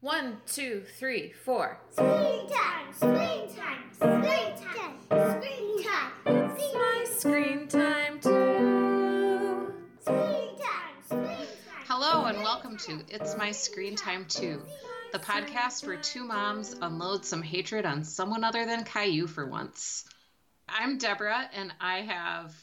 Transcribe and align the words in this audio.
One, 0.00 0.38
two, 0.46 0.82
three, 0.98 1.32
four. 1.44 1.78
Screen 1.90 2.48
time, 2.48 2.92
screen 2.94 3.54
time, 3.54 3.92
screen 3.92 4.56
time, 4.56 4.98
screen 5.10 5.84
time, 5.84 6.12
It's 6.26 6.74
my 6.74 7.04
screen 7.06 7.68
time 7.68 8.20
too. 8.20 9.72
screen 10.00 10.56
time, 10.58 10.96
screen 11.04 11.36
time. 11.36 11.84
Hello 11.86 12.24
and 12.24 12.38
welcome 12.38 12.78
to 12.78 13.02
It's 13.08 13.36
My 13.36 13.52
Screen 13.52 13.94
Time 13.94 14.24
Too, 14.24 14.62
the 15.12 15.18
podcast 15.18 15.86
where 15.86 15.98
two 15.98 16.24
moms 16.24 16.74
unload 16.80 17.26
some 17.26 17.42
hatred 17.42 17.84
on 17.84 18.04
someone 18.04 18.42
other 18.42 18.64
than 18.64 18.84
Caillou 18.84 19.26
for 19.26 19.46
once. 19.46 20.06
I'm 20.66 20.96
Deborah 20.96 21.50
and 21.54 21.74
I 21.78 21.98
have 22.00 22.54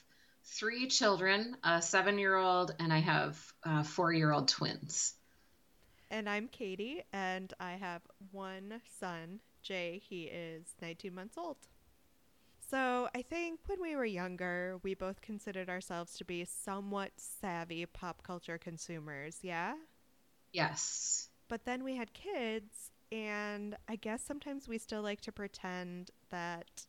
three 0.43 0.88
children, 0.88 1.55
a 1.63 1.83
seven 1.83 2.17
year 2.17 2.35
old, 2.35 2.73
and 2.79 2.91
I 2.91 2.99
have 2.99 3.54
uh, 3.63 3.83
four 3.83 4.11
year 4.11 4.31
old 4.31 4.47
twins. 4.47 5.13
And 6.09 6.29
I'm 6.29 6.47
Katie, 6.49 7.03
and 7.13 7.53
I 7.59 7.73
have 7.73 8.01
one 8.31 8.81
son, 8.99 9.39
Jay. 9.61 9.99
He 10.03 10.23
is 10.23 10.75
19 10.81 11.13
months 11.13 11.38
old. 11.38 11.57
So 12.70 13.09
I 13.15 13.21
think 13.21 13.61
when 13.67 13.81
we 13.81 13.95
were 13.95 14.05
younger, 14.05 14.79
we 14.84 14.93
both 14.93 15.21
considered 15.21 15.70
ourselves 15.70 16.17
to 16.17 16.25
be 16.25 16.45
somewhat 16.45 17.12
savvy 17.17 17.85
pop 17.85 18.23
culture 18.23 18.57
consumers, 18.57 19.39
yeah? 19.41 19.75
Yes. 20.51 21.29
But 21.48 21.65
then 21.65 21.84
we 21.84 21.95
had 21.95 22.13
kids, 22.13 22.91
and 23.12 23.76
I 23.87 23.95
guess 23.95 24.23
sometimes 24.23 24.67
we 24.67 24.77
still 24.77 25.01
like 25.01 25.21
to 25.21 25.31
pretend 25.31 26.12
that 26.29 26.85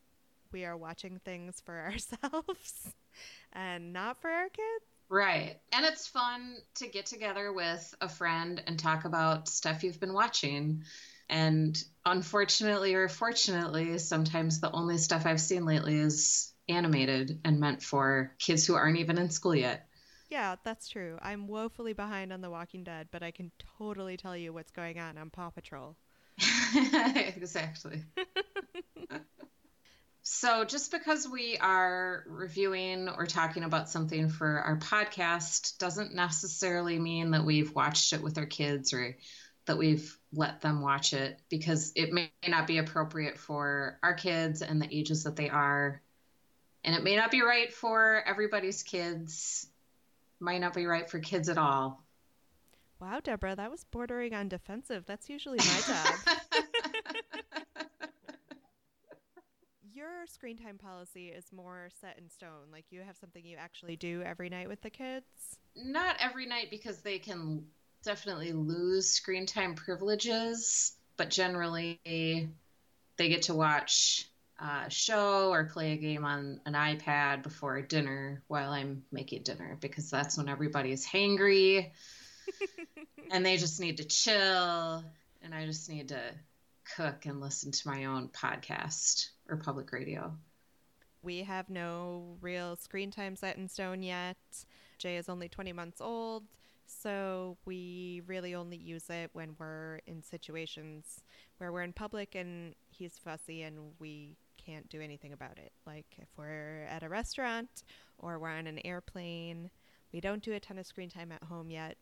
we 0.52 0.64
are 0.64 0.76
watching 0.76 1.18
things 1.24 1.60
for 1.60 1.78
ourselves 1.80 2.94
and 3.52 3.92
not 3.92 4.20
for 4.20 4.30
our 4.30 4.48
kids. 4.48 4.97
Right. 5.10 5.56
And 5.72 5.86
it's 5.86 6.06
fun 6.06 6.56
to 6.76 6.88
get 6.88 7.06
together 7.06 7.52
with 7.52 7.94
a 8.00 8.08
friend 8.08 8.62
and 8.66 8.78
talk 8.78 9.04
about 9.04 9.48
stuff 9.48 9.82
you've 9.82 10.00
been 10.00 10.12
watching. 10.12 10.84
And 11.30 11.82
unfortunately 12.04 12.94
or 12.94 13.08
fortunately, 13.08 13.98
sometimes 13.98 14.60
the 14.60 14.70
only 14.70 14.98
stuff 14.98 15.26
I've 15.26 15.40
seen 15.40 15.64
lately 15.64 15.96
is 15.96 16.52
animated 16.68 17.40
and 17.44 17.60
meant 17.60 17.82
for 17.82 18.34
kids 18.38 18.66
who 18.66 18.74
aren't 18.74 18.98
even 18.98 19.18
in 19.18 19.30
school 19.30 19.54
yet. 19.54 19.88
Yeah, 20.30 20.56
that's 20.62 20.88
true. 20.88 21.18
I'm 21.22 21.48
woefully 21.48 21.94
behind 21.94 22.32
on 22.32 22.42
The 22.42 22.50
Walking 22.50 22.84
Dead, 22.84 23.08
but 23.10 23.22
I 23.22 23.30
can 23.30 23.50
totally 23.78 24.18
tell 24.18 24.36
you 24.36 24.52
what's 24.52 24.70
going 24.70 24.98
on 24.98 25.16
on 25.16 25.30
Paw 25.30 25.48
Patrol. 25.50 25.96
exactly. 27.14 28.02
so, 30.40 30.64
just 30.64 30.92
because 30.92 31.28
we 31.28 31.58
are 31.58 32.22
reviewing 32.28 33.08
or 33.08 33.26
talking 33.26 33.64
about 33.64 33.90
something 33.90 34.28
for 34.28 34.60
our 34.60 34.78
podcast 34.78 35.78
doesn't 35.78 36.14
necessarily 36.14 36.96
mean 36.96 37.32
that 37.32 37.44
we've 37.44 37.74
watched 37.74 38.12
it 38.12 38.22
with 38.22 38.38
our 38.38 38.46
kids 38.46 38.92
or 38.92 39.16
that 39.66 39.78
we've 39.78 40.16
let 40.32 40.60
them 40.60 40.80
watch 40.80 41.12
it 41.12 41.40
because 41.48 41.90
it 41.96 42.12
may 42.12 42.30
not 42.46 42.68
be 42.68 42.78
appropriate 42.78 43.36
for 43.36 43.98
our 44.00 44.14
kids 44.14 44.62
and 44.62 44.80
the 44.80 44.96
ages 44.96 45.24
that 45.24 45.34
they 45.34 45.50
are. 45.50 46.00
And 46.84 46.94
it 46.94 47.02
may 47.02 47.16
not 47.16 47.32
be 47.32 47.42
right 47.42 47.72
for 47.72 48.22
everybody's 48.24 48.84
kids, 48.84 49.66
might 50.38 50.60
not 50.60 50.72
be 50.72 50.86
right 50.86 51.10
for 51.10 51.18
kids 51.18 51.48
at 51.48 51.58
all. 51.58 52.04
Wow, 53.00 53.18
Deborah, 53.24 53.56
that 53.56 53.72
was 53.72 53.82
bordering 53.82 54.34
on 54.34 54.46
defensive. 54.48 55.04
That's 55.04 55.28
usually 55.28 55.58
my 55.58 55.80
job. 55.84 56.38
Your 59.98 60.28
screen 60.28 60.56
time 60.56 60.78
policy 60.78 61.26
is 61.26 61.46
more 61.52 61.88
set 62.00 62.16
in 62.18 62.30
stone. 62.30 62.70
Like 62.70 62.84
you 62.90 63.00
have 63.02 63.16
something 63.16 63.44
you 63.44 63.56
actually 63.56 63.96
do 63.96 64.22
every 64.22 64.48
night 64.48 64.68
with 64.68 64.80
the 64.80 64.90
kids. 64.90 65.26
not 65.74 66.14
every 66.20 66.46
night 66.46 66.70
because 66.70 66.98
they 66.98 67.18
can 67.18 67.64
definitely 68.04 68.52
lose 68.52 69.10
screen 69.10 69.44
time 69.44 69.74
privileges, 69.74 70.92
but 71.16 71.30
generally 71.30 71.98
they 72.04 72.48
get 73.28 73.42
to 73.42 73.56
watch 73.56 74.28
a 74.60 74.88
show 74.88 75.50
or 75.50 75.64
play 75.64 75.94
a 75.94 75.96
game 75.96 76.24
on 76.24 76.60
an 76.64 76.74
iPad 76.74 77.42
before 77.42 77.82
dinner 77.82 78.40
while 78.46 78.70
I'm 78.70 79.02
making 79.10 79.42
dinner 79.42 79.76
because 79.80 80.08
that's 80.08 80.38
when 80.38 80.48
everybody's 80.48 81.04
hangry 81.04 81.90
and 83.32 83.44
they 83.44 83.56
just 83.56 83.80
need 83.80 83.96
to 83.96 84.04
chill 84.04 85.02
and 85.42 85.52
I 85.52 85.66
just 85.66 85.90
need 85.90 86.10
to 86.10 86.20
cook 86.96 87.26
and 87.26 87.40
listen 87.40 87.70
to 87.72 87.88
my 87.88 88.04
own 88.06 88.28
podcast 88.28 89.28
or 89.48 89.56
public 89.56 89.92
radio. 89.92 90.32
We 91.22 91.42
have 91.42 91.68
no 91.68 92.36
real 92.40 92.76
screen 92.76 93.10
time 93.10 93.36
set 93.36 93.56
in 93.56 93.68
stone 93.68 94.02
yet. 94.02 94.36
Jay 94.98 95.16
is 95.16 95.28
only 95.28 95.48
20 95.48 95.72
months 95.72 96.00
old, 96.00 96.44
so 96.86 97.56
we 97.64 98.22
really 98.26 98.54
only 98.54 98.76
use 98.76 99.10
it 99.10 99.30
when 99.32 99.54
we're 99.58 100.00
in 100.06 100.22
situations 100.22 101.20
where 101.58 101.72
we're 101.72 101.82
in 101.82 101.92
public 101.92 102.34
and 102.34 102.74
he's 102.88 103.18
fussy 103.18 103.62
and 103.62 103.92
we 103.98 104.36
can't 104.64 104.88
do 104.88 105.00
anything 105.00 105.32
about 105.32 105.58
it. 105.58 105.72
Like 105.86 106.06
if 106.18 106.28
we're 106.36 106.84
at 106.84 107.02
a 107.02 107.08
restaurant 107.08 107.82
or 108.18 108.38
we're 108.38 108.50
on 108.50 108.66
an 108.66 108.80
airplane, 108.84 109.70
we 110.12 110.20
don't 110.20 110.42
do 110.42 110.52
a 110.54 110.60
ton 110.60 110.78
of 110.78 110.86
screen 110.86 111.10
time 111.10 111.32
at 111.32 111.42
home 111.42 111.70
yet. 111.70 111.96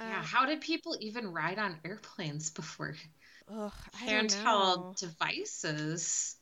Yeah, 0.00 0.18
Uh, 0.20 0.22
how 0.22 0.44
did 0.46 0.60
people 0.60 0.96
even 1.00 1.32
ride 1.32 1.58
on 1.58 1.78
airplanes 1.84 2.50
before 2.60 2.94
ugh, 3.48 3.72
I 3.94 4.06
handheld 4.06 4.94
devices? 4.96 6.36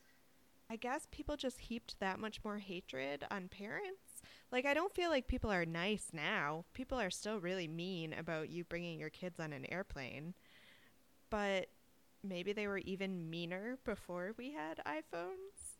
I 0.71 0.77
guess 0.77 1.07
people 1.11 1.37
just 1.37 1.59
heaped 1.61 1.99
that 2.01 2.19
much 2.19 2.43
more 2.45 2.59
hatred 2.59 3.25
on 3.31 3.49
parents. 3.49 4.23
Like, 4.51 4.65
I 4.67 4.75
don't 4.75 4.93
feel 4.95 5.11
like 5.11 5.27
people 5.27 5.51
are 5.51 5.65
nice 5.67 6.09
now. 6.13 6.65
People 6.73 6.99
are 7.01 7.11
still 7.11 7.39
really 7.41 7.69
mean 7.69 8.13
about 8.13 8.49
you 8.51 8.65
bringing 8.65 8.99
your 8.99 9.11
kids 9.11 9.39
on 9.41 9.53
an 9.53 9.67
airplane. 9.71 10.35
But 11.31 11.69
maybe 12.23 12.53
they 12.53 12.67
were 12.69 12.79
even 12.79 13.31
meaner 13.31 13.79
before 13.85 14.35
we 14.39 14.53
had 14.53 14.81
iPhones. 14.87 15.79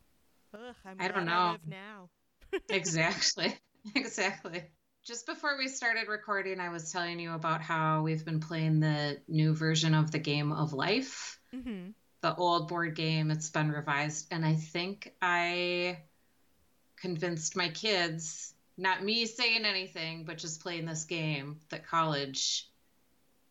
Ugh, 0.55 0.77
I'm 0.85 1.01
I 1.01 1.09
don't 1.09 1.25
glad 1.25 1.27
know. 1.27 1.57
live 1.57 1.67
now. 1.67 2.11
exactly. 2.69 3.59
Exactly. 3.95 4.65
Just 5.05 5.27
before 5.27 5.59
we 5.59 5.69
started 5.69 6.09
recording, 6.09 6.61
I 6.61 6.71
was 6.71 6.91
telling 6.91 7.21
you 7.21 7.35
about 7.35 7.61
how 7.61 8.01
we've 8.01 8.25
been 8.25 8.41
playing 8.41 8.81
the 8.81 9.21
new 9.29 9.55
version 9.55 9.93
of 9.93 10.11
the 10.11 10.19
game 10.19 10.51
of 10.51 10.73
life. 10.73 11.39
hmm 11.53 11.91
The 12.23 12.35
old 12.35 12.69
board 12.69 12.97
game, 12.97 13.31
it's 13.31 13.51
been 13.51 13.71
revised. 13.71 14.29
And 14.31 14.47
I 14.47 14.55
think 14.55 15.13
I 15.21 15.99
convinced 16.97 17.55
my 17.55 17.69
kids, 17.69 18.55
not 18.79 19.05
me 19.05 19.27
saying 19.27 19.67
anything, 19.67 20.25
but 20.25 20.39
just 20.39 20.63
playing 20.63 20.87
this 20.87 21.05
game, 21.05 21.61
that 21.69 21.87
college 21.87 22.67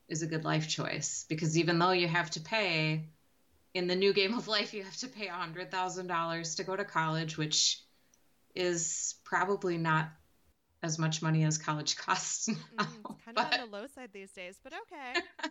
is 0.09 0.23
a 0.23 0.27
good 0.27 0.45
life 0.45 0.67
choice. 0.67 1.23
Because 1.29 1.55
even 1.55 1.77
though 1.77 1.91
you 1.91 2.07
have 2.07 2.31
to 2.31 2.41
pay, 2.41 3.09
in 3.75 3.85
the 3.85 3.95
new 3.95 4.11
game 4.11 4.33
of 4.33 4.47
life, 4.47 4.73
you 4.73 4.81
have 4.81 4.97
to 4.97 5.07
pay 5.07 5.27
$100,000 5.27 6.55
to 6.55 6.63
go 6.63 6.75
to 6.75 6.83
college, 6.83 7.37
which 7.37 7.79
is 8.55 9.13
probably 9.23 9.77
not 9.77 10.09
as 10.83 10.99
much 10.99 11.21
money 11.21 11.43
as 11.45 11.57
college 11.57 11.95
costs 11.97 12.49
now. 12.49 12.57
Mm, 12.77 13.15
kind 13.25 13.37
of 13.37 13.45
on 13.45 13.71
the 13.71 13.77
low 13.77 13.87
side 13.87 14.09
these 14.13 14.31
days, 14.33 14.59
but 14.63 14.73
okay. 14.73 15.49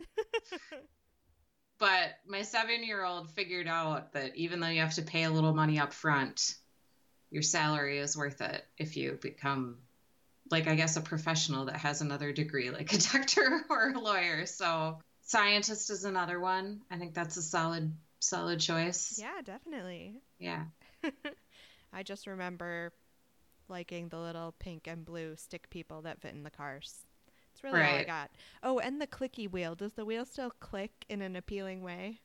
but 1.78 2.10
my 2.26 2.42
seven 2.42 2.84
year 2.84 3.02
old 3.02 3.30
figured 3.30 3.66
out 3.66 4.12
that 4.12 4.36
even 4.36 4.60
though 4.60 4.68
you 4.68 4.82
have 4.82 4.94
to 4.94 5.02
pay 5.02 5.24
a 5.24 5.30
little 5.30 5.54
money 5.54 5.80
up 5.80 5.94
front, 5.94 6.54
your 7.30 7.42
salary 7.42 7.98
is 7.98 8.16
worth 8.16 8.42
it 8.42 8.62
if 8.76 8.96
you 8.96 9.18
become, 9.20 9.78
like, 10.50 10.68
I 10.68 10.74
guess, 10.74 10.96
a 10.96 11.00
professional 11.00 11.64
that 11.64 11.76
has 11.76 12.02
another 12.02 12.30
degree, 12.32 12.70
like 12.70 12.92
a 12.92 12.98
doctor 13.12 13.64
or 13.70 13.92
a 13.94 13.98
lawyer. 13.98 14.44
So, 14.44 14.98
scientist 15.22 15.90
is 15.90 16.04
another 16.04 16.38
one. 16.38 16.82
I 16.90 16.98
think 16.98 17.14
that's 17.14 17.38
a 17.38 17.42
solid, 17.42 17.94
solid 18.20 18.60
choice. 18.60 19.18
yeah, 19.18 19.40
definitely. 19.42 20.20
Yeah. 20.38 20.64
I 21.94 22.02
just 22.02 22.26
remember 22.26 22.92
liking 23.68 24.08
the 24.08 24.18
little 24.18 24.54
pink 24.58 24.86
and 24.86 25.04
blue 25.04 25.36
stick 25.36 25.68
people 25.70 26.02
that 26.02 26.20
fit 26.20 26.34
in 26.34 26.42
the 26.42 26.50
cars. 26.50 27.04
It's 27.52 27.62
really 27.62 27.80
all 27.80 27.94
I 27.94 28.04
got. 28.04 28.30
Oh, 28.62 28.78
and 28.78 29.00
the 29.00 29.06
clicky 29.06 29.50
wheel. 29.50 29.74
Does 29.74 29.92
the 29.92 30.04
wheel 30.04 30.24
still 30.24 30.50
click 30.60 31.04
in 31.08 31.22
an 31.22 31.36
appealing 31.36 31.82
way? 31.82 32.20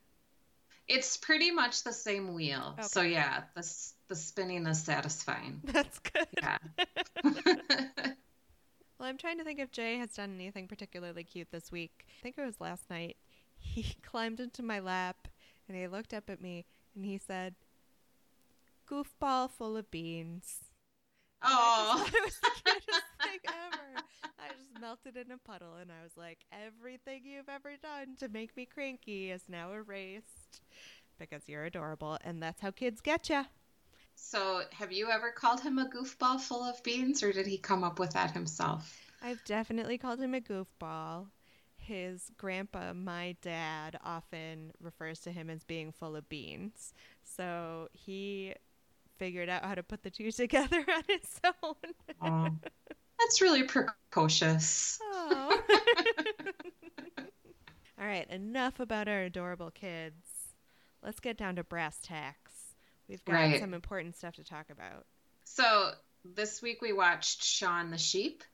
It's 0.86 1.18
pretty 1.18 1.50
much 1.50 1.82
the 1.84 1.92
same 1.92 2.32
wheel. 2.32 2.74
So, 2.82 3.02
yeah, 3.02 3.42
the, 3.54 3.70
the 4.08 4.16
spinning 4.16 4.66
is 4.66 4.82
satisfying. 4.82 5.60
That's 5.64 5.98
good. 5.98 6.26
Yeah. 6.40 6.58
Well, 8.98 9.08
I'm 9.08 9.16
trying 9.16 9.38
to 9.38 9.44
think 9.44 9.60
if 9.60 9.70
Jay 9.70 9.96
has 9.98 10.10
done 10.10 10.34
anything 10.34 10.66
particularly 10.66 11.22
cute 11.22 11.52
this 11.52 11.70
week. 11.70 12.04
I 12.18 12.22
think 12.22 12.36
it 12.36 12.44
was 12.44 12.60
last 12.60 12.90
night. 12.90 13.16
He 13.56 13.96
climbed 14.02 14.40
into 14.40 14.62
my 14.62 14.80
lap 14.80 15.28
and 15.68 15.76
he 15.76 15.86
looked 15.86 16.12
up 16.12 16.28
at 16.28 16.40
me 16.40 16.64
and 16.96 17.04
he 17.04 17.16
said, 17.18 17.54
Goofball 18.90 19.50
full 19.50 19.76
of 19.76 19.90
beans. 19.90 20.64
Oh. 21.42 22.04
It 22.06 22.24
was 22.24 22.38
the 22.40 22.50
cutest 22.64 23.02
thing 23.22 23.38
ever. 23.46 24.04
I 24.38 24.48
just 24.48 24.80
melted 24.80 25.16
in 25.16 25.30
a 25.32 25.38
puddle 25.38 25.74
and 25.80 25.90
I 25.90 26.02
was 26.02 26.16
like, 26.16 26.38
everything 26.52 27.22
you've 27.24 27.48
ever 27.48 27.76
done 27.82 28.16
to 28.18 28.28
make 28.28 28.56
me 28.56 28.64
cranky 28.66 29.30
is 29.30 29.42
now 29.48 29.72
erased 29.72 30.62
because 31.18 31.48
you're 31.48 31.64
adorable 31.64 32.18
and 32.24 32.42
that's 32.42 32.60
how 32.60 32.70
kids 32.70 33.00
get 33.00 33.28
you. 33.28 33.44
So, 34.14 34.62
have 34.72 34.90
you 34.90 35.10
ever 35.10 35.30
called 35.30 35.60
him 35.60 35.78
a 35.78 35.86
goofball 35.88 36.40
full 36.40 36.64
of 36.64 36.82
beans, 36.82 37.22
or 37.22 37.32
did 37.32 37.46
he 37.46 37.56
come 37.56 37.84
up 37.84 38.00
with 38.00 38.10
that 38.14 38.32
himself? 38.32 39.12
I've 39.22 39.44
definitely 39.44 39.96
called 39.96 40.20
him 40.20 40.34
a 40.34 40.40
goofball. 40.40 41.28
his 41.76 42.30
grandpa, 42.36 42.92
my 42.92 43.36
dad, 43.40 43.98
often 44.04 44.72
refers 44.80 45.20
to 45.20 45.30
him 45.32 45.48
as 45.48 45.62
being 45.64 45.92
full 45.92 46.16
of 46.16 46.28
beans. 46.28 46.92
So 47.22 47.88
he 47.92 48.54
figured 49.18 49.48
out 49.48 49.64
how 49.64 49.74
to 49.74 49.82
put 49.82 50.02
the 50.02 50.10
two 50.10 50.30
together 50.32 50.84
on 50.88 51.02
its 51.08 51.40
own. 51.62 51.74
Oh, 52.22 52.48
that's 53.18 53.40
really 53.40 53.64
precocious. 53.64 54.98
Oh. 55.02 55.60
All 58.00 58.06
right, 58.06 58.28
enough 58.30 58.78
about 58.78 59.08
our 59.08 59.22
adorable 59.22 59.70
kids. 59.72 60.24
Let's 61.02 61.18
get 61.20 61.36
down 61.36 61.56
to 61.56 61.64
brass 61.64 61.98
tacks. 62.00 62.52
We've 63.08 63.24
got 63.24 63.32
Right. 63.32 63.60
some 63.60 63.74
important 63.74 64.14
stuff 64.16 64.36
to 64.36 64.44
talk 64.44 64.66
about. 64.70 65.04
So 65.44 65.92
this 66.24 66.62
week 66.62 66.80
we 66.80 66.92
watched 66.92 67.42
Shaun 67.42 67.90
the 67.90 67.98
Sheep, 67.98 68.44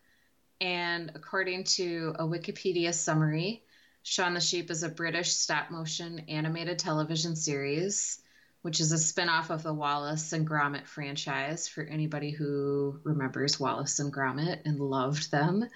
and 0.60 1.10
according 1.14 1.64
to 1.64 2.14
a 2.18 2.24
Wikipedia 2.24 2.94
summary, 2.94 3.64
Shaun 4.02 4.32
the 4.34 4.40
Sheep 4.40 4.70
is 4.70 4.82
a 4.82 4.88
British 4.88 5.32
stop 5.32 5.70
motion 5.70 6.20
animated 6.28 6.78
television 6.78 7.36
series, 7.36 8.20
which 8.64 8.80
is 8.80 8.92
a 8.92 8.96
spinoff 8.96 9.50
of 9.50 9.62
the 9.62 9.74
Wallace 9.74 10.32
and 10.32 10.48
Gromit 10.48 10.86
franchise 10.86 11.68
for 11.68 11.82
anybody 11.82 12.30
who 12.30 12.98
remembers 13.04 13.60
Wallace 13.60 13.98
and 13.98 14.10
Gromit 14.10 14.62
and 14.64 14.80
loved 14.80 15.30
them. 15.30 15.68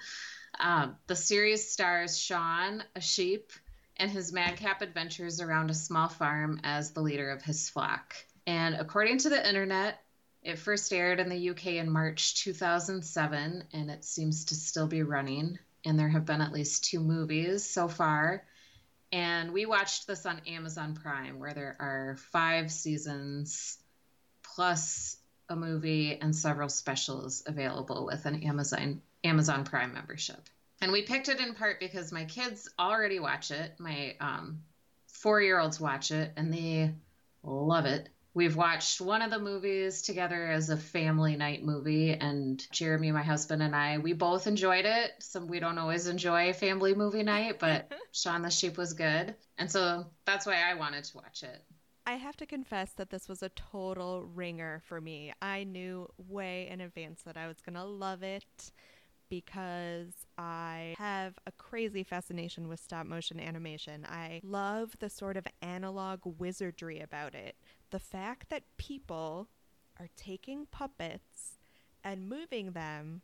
Um, 0.59 0.95
the 1.05 1.15
series 1.15 1.69
stars 1.69 2.17
Shaun, 2.17 2.83
a 2.95 2.99
sheep, 2.99 3.51
and 3.95 4.09
his 4.09 4.33
madcap 4.33 4.81
adventures 4.81 5.39
around 5.39 5.69
a 5.69 5.75
small 5.75 6.07
farm 6.07 6.61
as 6.63 6.89
the 6.89 7.01
leader 7.01 7.29
of 7.29 7.43
his 7.43 7.69
flock. 7.69 8.15
And 8.47 8.73
according 8.73 9.19
to 9.19 9.29
the 9.29 9.47
internet, 9.47 10.01
it 10.41 10.57
first 10.57 10.91
aired 10.91 11.19
in 11.19 11.29
the 11.29 11.51
UK 11.51 11.67
in 11.67 11.91
March 11.91 12.43
2007, 12.43 13.65
and 13.71 13.91
it 13.91 14.03
seems 14.03 14.45
to 14.45 14.55
still 14.55 14.87
be 14.87 15.03
running. 15.03 15.59
And 15.85 15.99
there 15.99 16.09
have 16.09 16.25
been 16.25 16.41
at 16.41 16.53
least 16.53 16.85
two 16.85 17.01
movies 17.01 17.63
so 17.63 17.87
far. 17.87 18.45
And 19.11 19.51
we 19.51 19.65
watched 19.65 20.05
this 20.07 20.25
on 20.25 20.41
Amazon 20.47 20.93
Prime, 20.93 21.39
where 21.39 21.53
there 21.53 21.75
are 21.79 22.17
five 22.31 22.71
seasons 22.71 23.77
plus 24.43 25.17
a 25.49 25.55
movie 25.55 26.19
and 26.21 26.35
several 26.35 26.69
specials 26.69 27.43
available 27.45 28.05
with 28.05 28.25
an 28.25 28.43
Amazon 28.43 29.01
Amazon 29.23 29.63
Prime 29.63 29.93
membership. 29.93 30.41
And 30.81 30.91
we 30.91 31.01
picked 31.01 31.27
it 31.27 31.39
in 31.39 31.55
part 31.55 31.79
because 31.79 32.11
my 32.11 32.25
kids 32.25 32.69
already 32.79 33.19
watch 33.19 33.51
it. 33.51 33.73
My 33.79 34.15
um, 34.21 34.61
four 35.07 35.41
year 35.41 35.59
olds 35.59 35.79
watch 35.79 36.11
it, 36.11 36.31
and 36.37 36.53
they 36.53 36.93
love 37.43 37.85
it. 37.85 38.09
We've 38.33 38.55
watched 38.55 39.01
one 39.01 39.21
of 39.21 39.31
the 39.31 39.39
movies 39.39 40.03
together 40.03 40.47
as 40.47 40.69
a 40.69 40.77
family 40.77 41.35
night 41.35 41.63
movie, 41.63 42.11
and 42.13 42.63
Jeremy, 42.71 43.11
my 43.11 43.23
husband, 43.23 43.63
and 43.63 43.75
I, 43.75 43.97
we 43.97 44.13
both 44.13 44.45
enjoyed 44.45 44.85
it. 44.85 45.11
Some 45.19 45.47
we 45.47 45.59
don't 45.59 45.77
always 45.77 46.07
enjoy 46.07 46.53
family 46.53 46.93
movie 46.93 47.23
night, 47.23 47.57
but 47.59 47.91
Shaun 48.11 48.43
the 48.43 48.51
Sheep 48.51 48.77
was 48.77 48.93
good, 48.93 49.35
and 49.57 49.71
so 49.71 50.05
that's 50.25 50.45
why 50.45 50.61
I 50.69 50.75
wanted 50.75 51.05
to 51.05 51.17
watch 51.17 51.43
it. 51.43 51.63
I 52.05 52.13
have 52.13 52.37
to 52.37 52.45
confess 52.45 52.93
that 52.93 53.09
this 53.09 53.27
was 53.27 53.43
a 53.43 53.49
total 53.49 54.23
ringer 54.23 54.81
for 54.85 54.99
me. 54.99 55.33
I 55.41 55.63
knew 55.63 56.07
way 56.17 56.67
in 56.69 56.81
advance 56.81 57.21
that 57.23 57.37
I 57.37 57.47
was 57.47 57.57
going 57.61 57.75
to 57.75 57.83
love 57.83 58.23
it 58.23 58.71
because 59.29 60.25
I 60.37 60.95
have 60.97 61.35
a 61.45 61.51
crazy 61.51 62.03
fascination 62.03 62.67
with 62.67 62.79
stop 62.79 63.05
motion 63.05 63.39
animation. 63.39 64.05
I 64.09 64.41
love 64.43 64.95
the 64.99 65.09
sort 65.09 65.37
of 65.37 65.45
analog 65.61 66.21
wizardry 66.39 66.99
about 66.99 67.35
it. 67.35 67.55
The 67.91 67.99
fact 67.99 68.49
that 68.49 68.77
people 68.77 69.47
are 69.99 70.09
taking 70.15 70.67
puppets 70.67 71.57
and 72.03 72.29
moving 72.29 72.71
them 72.71 73.21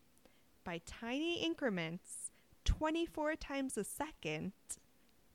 by 0.63 0.81
tiny 0.85 1.44
increments 1.44 2.31
24 2.65 3.35
times 3.35 3.77
a 3.77 3.83
second 3.83 4.53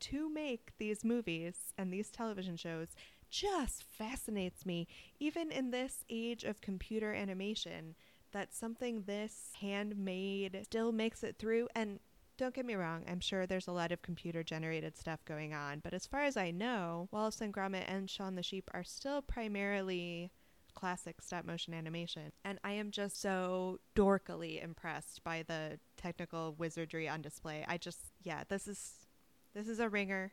to 0.00 0.28
make 0.28 0.72
these 0.78 1.04
movies 1.04 1.72
and 1.78 1.92
these 1.92 2.10
television 2.10 2.56
shows 2.56 2.88
just 3.30 3.84
fascinates 3.84 4.66
me. 4.66 4.88
Even 5.20 5.52
in 5.52 5.70
this 5.70 6.04
age 6.10 6.42
of 6.42 6.60
computer 6.60 7.12
animation, 7.14 7.94
that 8.32 8.52
something 8.52 9.02
this 9.02 9.52
handmade 9.60 10.58
still 10.64 10.92
makes 10.92 11.22
it 11.22 11.36
through. 11.38 11.68
And 11.74 12.00
don't 12.40 12.54
get 12.54 12.64
me 12.64 12.74
wrong, 12.74 13.04
I'm 13.06 13.20
sure 13.20 13.46
there's 13.46 13.68
a 13.68 13.72
lot 13.72 13.92
of 13.92 14.00
computer 14.00 14.42
generated 14.42 14.96
stuff 14.96 15.22
going 15.26 15.52
on. 15.52 15.80
But 15.80 15.92
as 15.92 16.06
far 16.06 16.22
as 16.22 16.38
I 16.38 16.50
know, 16.50 17.06
Wallace 17.12 17.42
and 17.42 17.52
Gromit 17.52 17.84
and 17.86 18.08
Shaun 18.08 18.34
the 18.34 18.42
Sheep 18.42 18.70
are 18.72 18.82
still 18.82 19.20
primarily 19.20 20.32
classic 20.74 21.20
stop 21.20 21.44
motion 21.44 21.74
animation. 21.74 22.32
And 22.42 22.58
I 22.64 22.72
am 22.72 22.92
just 22.92 23.20
so 23.20 23.78
dorkily 23.94 24.64
impressed 24.64 25.22
by 25.22 25.44
the 25.46 25.78
technical 25.98 26.54
wizardry 26.58 27.06
on 27.06 27.20
display. 27.20 27.62
I 27.68 27.76
just, 27.76 27.98
yeah, 28.22 28.44
this 28.48 28.66
is 28.66 29.06
this 29.52 29.68
is 29.68 29.78
a 29.78 29.90
ringer. 29.90 30.32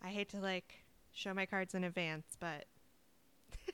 I 0.00 0.10
hate 0.10 0.28
to 0.28 0.38
like 0.38 0.84
show 1.10 1.34
my 1.34 1.46
cards 1.46 1.74
in 1.74 1.82
advance, 1.82 2.36
but 2.38 2.66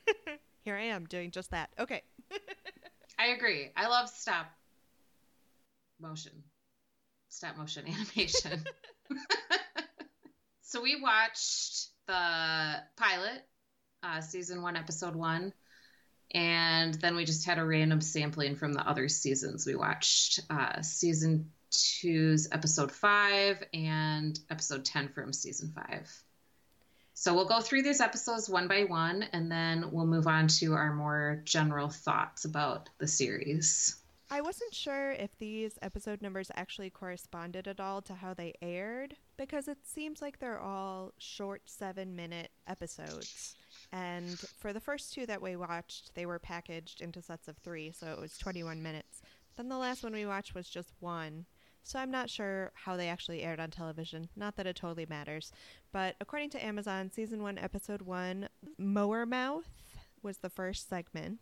here 0.64 0.76
I 0.76 0.84
am 0.84 1.04
doing 1.04 1.30
just 1.30 1.50
that. 1.50 1.68
Okay. 1.78 2.04
I 3.18 3.26
agree. 3.26 3.70
I 3.76 3.86
love 3.86 4.08
stop 4.08 4.46
motion, 6.00 6.42
stop 7.36 7.58
motion 7.58 7.84
animation. 8.16 8.64
so 10.62 10.80
we 10.80 11.00
watched 11.00 11.88
the 12.06 12.82
pilot, 12.96 13.42
uh, 14.02 14.22
season 14.22 14.62
one, 14.62 14.74
episode 14.74 15.14
one, 15.14 15.52
and 16.32 16.94
then 16.94 17.14
we 17.14 17.26
just 17.26 17.44
had 17.44 17.58
a 17.58 17.64
random 17.64 18.00
sampling 18.00 18.56
from 18.56 18.72
the 18.72 18.88
other 18.88 19.08
seasons. 19.08 19.66
We 19.66 19.76
watched 19.76 20.40
uh, 20.48 20.80
season 20.80 21.50
two's 21.70 22.48
episode 22.52 22.90
five 22.90 23.62
and 23.74 24.38
episode 24.48 24.86
10 24.86 25.10
from 25.10 25.34
season 25.34 25.74
five. 25.74 26.10
So 27.12 27.34
we'll 27.34 27.48
go 27.48 27.60
through 27.60 27.82
these 27.82 28.00
episodes 28.00 28.48
one 28.48 28.66
by 28.66 28.84
one, 28.84 29.24
and 29.32 29.52
then 29.52 29.90
we'll 29.90 30.06
move 30.06 30.26
on 30.26 30.48
to 30.48 30.72
our 30.72 30.94
more 30.94 31.42
general 31.44 31.90
thoughts 31.90 32.46
about 32.46 32.88
the 32.98 33.06
series. 33.06 34.00
I 34.28 34.40
wasn't 34.40 34.74
sure 34.74 35.12
if 35.12 35.38
these 35.38 35.78
episode 35.82 36.20
numbers 36.20 36.50
actually 36.56 36.90
corresponded 36.90 37.68
at 37.68 37.78
all 37.78 38.02
to 38.02 38.14
how 38.14 38.34
they 38.34 38.54
aired 38.60 39.14
because 39.36 39.68
it 39.68 39.78
seems 39.84 40.20
like 40.20 40.38
they're 40.38 40.58
all 40.58 41.12
short 41.18 41.62
seven 41.66 42.16
minute 42.16 42.50
episodes. 42.66 43.54
And 43.92 44.36
for 44.58 44.72
the 44.72 44.80
first 44.80 45.12
two 45.14 45.26
that 45.26 45.40
we 45.40 45.54
watched, 45.54 46.12
they 46.14 46.26
were 46.26 46.40
packaged 46.40 47.00
into 47.00 47.22
sets 47.22 47.46
of 47.46 47.56
three, 47.58 47.92
so 47.92 48.08
it 48.08 48.20
was 48.20 48.36
21 48.36 48.82
minutes. 48.82 49.22
Then 49.56 49.68
the 49.68 49.78
last 49.78 50.02
one 50.02 50.12
we 50.12 50.26
watched 50.26 50.56
was 50.56 50.68
just 50.68 50.92
one. 50.98 51.46
So 51.84 52.00
I'm 52.00 52.10
not 52.10 52.28
sure 52.28 52.72
how 52.74 52.96
they 52.96 53.08
actually 53.08 53.42
aired 53.42 53.60
on 53.60 53.70
television. 53.70 54.28
Not 54.34 54.56
that 54.56 54.66
it 54.66 54.74
totally 54.74 55.06
matters. 55.08 55.52
But 55.92 56.16
according 56.20 56.50
to 56.50 56.64
Amazon, 56.64 57.12
season 57.12 57.44
one, 57.44 57.58
episode 57.58 58.02
one, 58.02 58.48
Mower 58.76 59.24
Mouth 59.24 59.68
was 60.20 60.38
the 60.38 60.50
first 60.50 60.88
segment. 60.88 61.38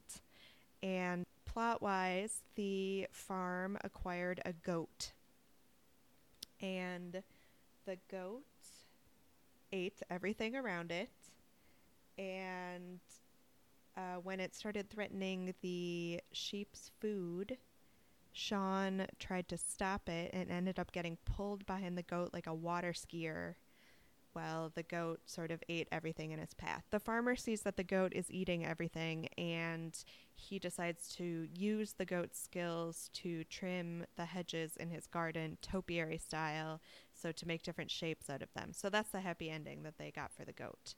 And 0.82 1.24
plot 1.44 1.82
wise, 1.82 2.42
the 2.54 3.06
farm 3.10 3.78
acquired 3.84 4.40
a 4.44 4.52
goat. 4.52 5.12
And 6.60 7.22
the 7.86 7.98
goat 8.10 8.42
ate 9.72 10.00
everything 10.10 10.56
around 10.56 10.90
it. 10.90 11.10
And 12.16 13.00
uh, 13.96 14.16
when 14.22 14.40
it 14.40 14.54
started 14.54 14.88
threatening 14.88 15.54
the 15.62 16.20
sheep's 16.32 16.90
food, 17.00 17.58
Shaun 18.32 19.06
tried 19.18 19.48
to 19.48 19.56
stop 19.56 20.08
it 20.08 20.30
and 20.32 20.50
ended 20.50 20.78
up 20.78 20.92
getting 20.92 21.18
pulled 21.24 21.66
behind 21.66 21.96
the 21.96 22.02
goat 22.02 22.30
like 22.32 22.46
a 22.46 22.54
water 22.54 22.92
skier. 22.92 23.54
Well, 24.34 24.72
the 24.74 24.82
goat 24.82 25.20
sort 25.26 25.50
of 25.50 25.62
ate 25.68 25.88
everything 25.92 26.32
in 26.32 26.38
its 26.40 26.54
path. 26.54 26.84
The 26.90 26.98
farmer 26.98 27.36
sees 27.36 27.62
that 27.62 27.76
the 27.76 27.84
goat 27.84 28.12
is 28.14 28.30
eating 28.30 28.66
everything 28.66 29.28
and 29.38 29.96
he 30.34 30.58
decides 30.58 31.08
to 31.16 31.48
use 31.54 31.92
the 31.92 32.04
goat's 32.04 32.40
skills 32.40 33.10
to 33.14 33.44
trim 33.44 34.04
the 34.16 34.24
hedges 34.24 34.76
in 34.76 34.90
his 34.90 35.06
garden 35.06 35.58
topiary 35.62 36.18
style, 36.18 36.80
so 37.12 37.30
to 37.32 37.46
make 37.46 37.62
different 37.62 37.90
shapes 37.90 38.28
out 38.28 38.42
of 38.42 38.52
them. 38.54 38.72
So 38.72 38.90
that's 38.90 39.10
the 39.10 39.20
happy 39.20 39.50
ending 39.50 39.84
that 39.84 39.98
they 39.98 40.10
got 40.10 40.32
for 40.32 40.44
the 40.44 40.52
goat. 40.52 40.94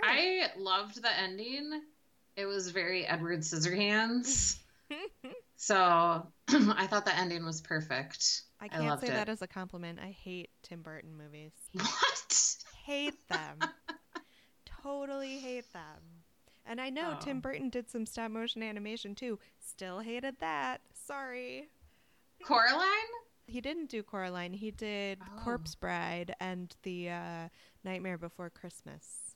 Right. 0.00 0.44
I 0.44 0.58
loved 0.58 1.02
the 1.02 1.18
ending. 1.18 1.82
It 2.36 2.46
was 2.46 2.70
very 2.70 3.04
Edward 3.04 3.40
Scissorhands. 3.40 4.56
so 5.56 5.76
I 6.48 6.86
thought 6.86 7.04
the 7.04 7.16
ending 7.16 7.44
was 7.44 7.60
perfect. 7.60 8.42
I 8.60 8.68
can't 8.68 8.84
loved 8.84 9.02
say 9.02 9.08
it. 9.08 9.12
that 9.12 9.28
as 9.28 9.42
a 9.42 9.46
compliment. 9.46 9.98
I 10.02 10.10
hate 10.10 10.50
Tim 10.62 10.82
Burton 10.82 11.16
movies. 11.16 11.52
What? 11.74 12.56
Hate 12.88 13.28
them. 13.28 13.58
totally 14.82 15.38
hate 15.38 15.70
them. 15.72 16.24
And 16.66 16.80
I 16.80 16.90
know 16.90 17.16
Tim 17.20 17.38
Oh. 17.38 17.40
Burton 17.40 17.70
did 17.70 17.90
some 17.90 18.06
stop 18.06 18.30
motion 18.30 18.62
animation 18.62 19.14
too. 19.14 19.38
Still 19.58 20.00
hated 20.00 20.36
that. 20.40 20.80
Sorry. 21.06 21.68
Coraline? 22.44 22.86
He 23.46 23.60
didn't 23.60 23.88
do 23.88 24.02
Coraline. 24.02 24.52
He 24.52 24.70
did 24.70 25.18
Oh. 25.22 25.40
Corpse 25.42 25.74
Bride 25.74 26.34
and 26.40 26.74
the 26.82 27.10
uh, 27.10 27.48
Nightmare 27.84 28.18
Before 28.18 28.50
Christmas. 28.50 29.34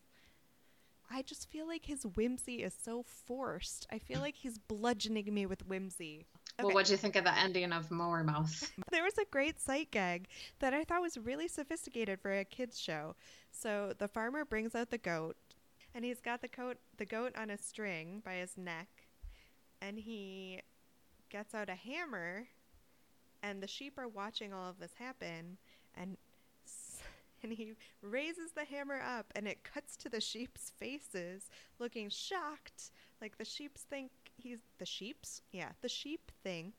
I 1.11 1.21
just 1.23 1.51
feel 1.51 1.67
like 1.67 1.85
his 1.87 2.05
whimsy 2.05 2.63
is 2.63 2.75
so 2.75 3.03
forced. 3.03 3.87
I 3.91 3.99
feel 3.99 4.21
like 4.21 4.37
he's 4.37 4.57
bludgeoning 4.59 5.33
me 5.33 5.45
with 5.47 5.67
whimsy. 5.67 6.27
Well, 6.61 6.73
what'd 6.73 6.91
you 6.91 6.97
think 6.97 7.17
of 7.17 7.25
the 7.25 7.37
ending 7.37 7.73
of 7.73 7.91
Mower 7.91 8.23
Mouth? 8.23 8.71
There 8.91 9.05
was 9.05 9.17
a 9.19 9.25
great 9.31 9.59
sight 9.59 9.91
gag 9.91 10.29
that 10.61 10.75
I 10.75 10.85
thought 10.85 11.01
was 11.01 11.17
really 11.17 11.49
sophisticated 11.49 12.21
for 12.21 12.33
a 12.33 12.45
kids 12.45 12.79
show. 12.79 13.17
So 13.51 13.95
the 13.99 14.07
farmer 14.07 14.45
brings 14.45 14.75
out 14.75 14.91
the 14.91 14.99
goat, 14.99 15.37
and 15.95 16.05
he's 16.05 16.21
got 16.21 16.43
the 16.43 16.49
goat 16.49 16.77
the 16.99 17.07
goat 17.07 17.33
on 17.37 17.51
a 17.51 17.57
string 17.59 18.21
by 18.25 18.35
his 18.35 18.57
neck, 18.59 18.89
and 19.81 19.99
he 19.99 20.61
gets 21.31 21.55
out 21.55 21.71
a 21.71 21.75
hammer, 21.75 22.49
and 23.43 23.63
the 23.63 23.67
sheep 23.67 23.99
are 23.99 24.09
watching 24.09 24.53
all 24.53 24.69
of 24.69 24.79
this 24.79 24.95
happen, 24.99 25.57
and 25.95 26.17
and 27.45 27.53
he 27.53 27.75
raises 28.03 28.53
the 28.53 28.65
hammer 28.65 29.01
up, 29.01 29.33
and 29.37 29.47
it 29.49 29.65
cuts 29.65 29.97
to 29.99 30.09
the 30.09 30.21
sheep's 30.21 30.71
faces, 30.79 31.49
looking 31.79 32.09
shocked, 32.09 32.91
like 33.21 33.39
the 33.39 33.45
sheeps 33.45 33.83
think 33.83 34.11
he's 34.37 34.59
the 34.79 34.87
sheeps, 34.87 35.43
yeah, 35.53 35.71
the 35.81 35.89
sheep 35.89 36.31
think 36.43 36.75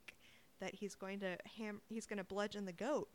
that 0.60 0.76
he's 0.76 0.96
going 0.96 1.20
to 1.20 1.38
ham 1.58 1.82
he's 1.90 2.06
going 2.06 2.18
to 2.18 2.24
bludgeon 2.24 2.66
the 2.66 2.74
goat. 2.74 3.10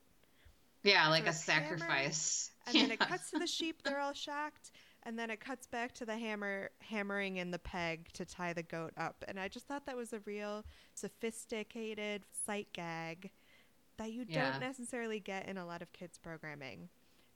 Yeah, 0.82 1.08
like 1.08 1.26
a 1.26 1.30
it's 1.30 1.46
hammer, 1.46 1.76
sacrifice. 1.78 2.50
and 2.66 2.74
then 2.76 2.90
it 2.90 2.98
cuts 3.00 3.30
to 3.32 3.38
the 3.38 3.46
sheep 3.46 3.82
they're 3.82 3.98
all 4.00 4.12
shocked 4.12 4.70
and 5.02 5.18
then 5.18 5.28
it 5.30 5.40
cuts 5.40 5.66
back 5.66 5.92
to 5.94 6.04
the 6.06 6.16
hammer 6.16 6.70
hammering 6.80 7.36
in 7.36 7.50
the 7.50 7.58
peg 7.58 8.08
to 8.12 8.24
tie 8.24 8.52
the 8.52 8.62
goat 8.62 8.92
up. 8.96 9.24
And 9.26 9.40
i 9.40 9.48
just 9.48 9.66
thought 9.66 9.86
that 9.86 9.96
was 9.96 10.12
a 10.12 10.20
real 10.24 10.64
sophisticated 10.94 12.22
sight 12.46 12.68
gag 12.72 13.30
that 13.96 14.12
you 14.12 14.24
Yeah. 14.28 14.52
don't 14.52 14.60
necessarily 14.60 15.18
get 15.20 15.48
in 15.48 15.58
a 15.58 15.66
lot 15.66 15.82
of 15.82 15.92
kids 15.92 16.16
programming 16.18 16.88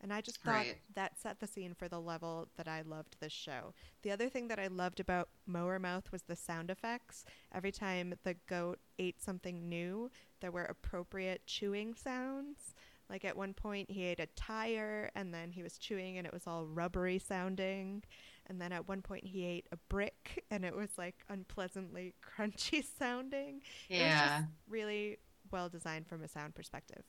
and 0.02 0.12
i 0.12 0.20
just 0.20 0.40
thought 0.42 0.52
Right. 0.52 0.76
that 0.94 1.18
set 1.18 1.40
the 1.40 1.46
scene 1.46 1.74
for 1.74 1.88
the 1.88 2.00
level 2.00 2.48
that 2.56 2.68
i 2.68 2.82
loved 2.82 3.16
this 3.20 3.32
show 3.32 3.74
the 4.02 4.10
other 4.10 4.28
thing 4.28 4.48
that 4.48 4.58
i 4.58 4.66
loved 4.66 5.00
about 5.00 5.28
mower 5.46 5.78
mouth 5.78 6.10
was 6.12 6.22
the 6.22 6.36
sound 6.36 6.70
effects 6.70 7.24
every 7.54 7.72
time 7.72 8.14
the 8.24 8.34
goat 8.48 8.78
ate 8.98 9.22
something 9.22 9.68
new 9.68 10.10
there 10.40 10.50
were 10.50 10.64
appropriate 10.64 11.46
chewing 11.46 11.94
sounds 11.94 12.74
like 13.12 13.26
at 13.26 13.36
one 13.36 13.52
point, 13.52 13.90
he 13.90 14.04
ate 14.04 14.20
a 14.20 14.26
tire 14.36 15.10
and 15.14 15.34
then 15.34 15.50
he 15.50 15.62
was 15.62 15.76
chewing 15.76 16.16
and 16.16 16.26
it 16.26 16.32
was 16.32 16.46
all 16.46 16.64
rubbery 16.66 17.18
sounding. 17.18 18.02
And 18.46 18.58
then 18.58 18.72
at 18.72 18.88
one 18.88 19.02
point, 19.02 19.26
he 19.26 19.44
ate 19.44 19.66
a 19.70 19.76
brick 19.90 20.44
and 20.50 20.64
it 20.64 20.74
was 20.74 20.88
like 20.96 21.16
unpleasantly 21.28 22.14
crunchy 22.38 22.82
sounding. 22.82 23.60
It 23.90 23.94
was 23.94 24.00
yeah. 24.00 24.38
just 24.38 24.50
really 24.66 25.18
well 25.50 25.68
designed 25.68 26.06
from 26.06 26.22
a 26.22 26.28
sound 26.28 26.54
perspective. 26.54 27.04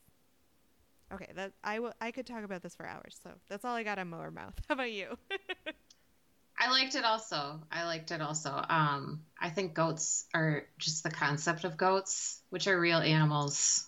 Okay, 1.14 1.30
that 1.34 1.52
I 1.62 1.78
will. 1.80 1.92
I 2.00 2.10
could 2.10 2.26
talk 2.26 2.44
about 2.44 2.62
this 2.62 2.74
for 2.74 2.86
hours. 2.86 3.18
So 3.22 3.30
that's 3.48 3.64
all 3.64 3.74
I 3.74 3.82
got 3.82 3.98
on 3.98 4.08
Mower 4.08 4.30
Mouth. 4.30 4.54
How 4.68 4.74
about 4.74 4.92
you? 4.92 5.16
I 6.58 6.70
liked 6.70 6.94
it 6.94 7.04
also. 7.04 7.60
I 7.70 7.84
liked 7.84 8.10
it 8.10 8.20
also. 8.20 8.50
Um, 8.68 9.22
I 9.40 9.50
think 9.50 9.74
goats 9.74 10.26
are 10.34 10.64
just 10.78 11.02
the 11.02 11.10
concept 11.10 11.64
of 11.64 11.76
goats, 11.76 12.40
which 12.50 12.68
are 12.68 12.78
real 12.78 12.98
animals. 12.98 13.86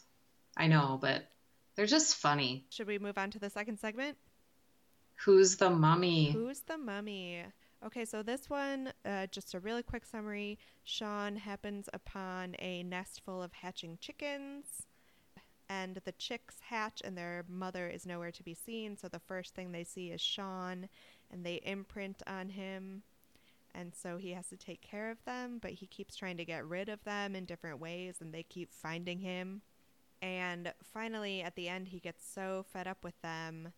I 0.57 0.67
know, 0.67 0.99
but 1.01 1.29
they're 1.77 1.87
just 1.87 2.17
funny. 2.17 2.67
Should 2.71 2.89
we 2.89 2.99
move 2.99 3.19
on 3.19 3.31
to 3.33 3.39
the 3.39 3.51
second 3.51 3.79
segment? 3.79 4.17
Who's 5.25 5.57
the 5.57 5.71
mummy? 5.71 6.31
Who's 6.31 6.61
the 6.61 6.79
mummy? 6.79 7.45
Okay, 7.85 8.05
so 8.05 8.23
this 8.23 8.49
one, 8.49 8.93
uh, 9.05 9.27
just 9.29 9.55
a 9.55 9.61
really 9.61 9.83
quick 9.83 10.05
summary. 10.05 10.59
Shaun 10.85 11.37
happens 11.37 11.89
upon 11.93 12.57
a 12.59 12.83
nest 12.83 13.21
full 13.25 13.43
of 13.43 13.53
hatching 13.53 13.99
chickens, 14.01 14.87
and 15.69 16.01
the 16.05 16.13
chicks 16.13 16.57
hatch, 16.69 17.03
and 17.05 17.17
their 17.17 17.45
mother 17.49 17.89
is 17.89 18.07
nowhere 18.07 18.33
to 18.33 18.43
be 18.43 18.55
seen. 18.55 18.97
So 18.97 19.09
the 19.09 19.19
first 19.19 19.55
thing 19.55 19.73
they 19.73 19.85
see 19.85 20.11
is 20.11 20.21
Shaun, 20.21 20.89
and 21.31 21.45
they 21.45 21.61
imprint 21.65 22.23
on 22.27 22.51
him. 22.51 23.03
And 23.75 23.95
so 23.95 24.17
he 24.17 24.31
has 24.31 24.49
to 24.49 24.57
take 24.57 24.81
care 24.81 25.11
of 25.11 25.25
them, 25.25 25.59
but 25.61 25.73
he 25.73 25.87
keeps 25.87 26.17
trying 26.17 26.39
to 26.39 26.45
get 26.45 26.67
rid 26.67 26.89
of 26.89 27.05
them 27.05 27.37
in 27.37 27.45
different 27.45 27.81
ways, 27.81 28.17
and 28.21 28.33
they 28.33 28.43
keep 28.43 28.73
finding 28.73 29.21
him. 29.21 29.63
And 30.23 30.73
finally, 30.83 31.43
at 31.43 31.57
the 31.57 31.69
end, 31.69 31.89
he 31.89 32.01
gets 32.01 32.25
so 32.27 32.65
fed 32.73 32.87
up 32.87 33.05
with 33.05 33.21
them 33.21 33.73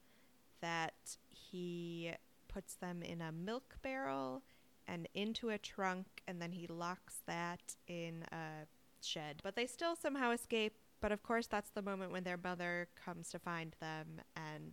that 0.60 1.16
he 1.28 2.12
puts 2.46 2.74
them 2.74 3.02
in 3.02 3.20
a 3.20 3.32
milk 3.32 3.76
barrel 3.82 4.42
and 4.86 5.08
into 5.14 5.48
a 5.48 5.58
trunk, 5.58 6.06
and 6.28 6.40
then 6.40 6.52
he 6.52 6.66
locks 6.66 7.22
that 7.26 7.76
in 7.88 8.24
a 8.30 8.66
shed. 9.02 9.40
But 9.42 9.56
they 9.56 9.66
still 9.66 9.96
somehow 9.96 10.30
escape. 10.30 10.74
But 11.00 11.12
of 11.12 11.22
course, 11.22 11.46
that's 11.46 11.70
the 11.70 11.82
moment 11.82 12.12
when 12.12 12.24
their 12.24 12.38
mother 12.42 12.88
comes 13.04 13.30
to 13.30 13.38
find 13.38 13.74
them, 13.80 14.20
and 14.36 14.72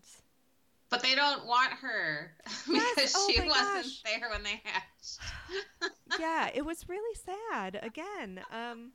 But 0.90 1.04
they 1.04 1.16
don't 1.16 1.46
want 1.46 1.72
her 1.74 2.36
Yes, 2.68 2.96
because 2.96 3.14
oh 3.16 3.30
she 3.32 3.40
wasn't 3.42 3.84
gosh. 3.86 4.02
there 4.04 4.30
when 4.30 4.44
they 4.44 4.62
hatched. 4.64 5.20
yeah, 6.20 6.50
it 6.56 6.66
was 6.66 6.90
really 6.90 7.16
sad. 7.16 7.80
Again, 7.84 8.42
um, 8.52 8.92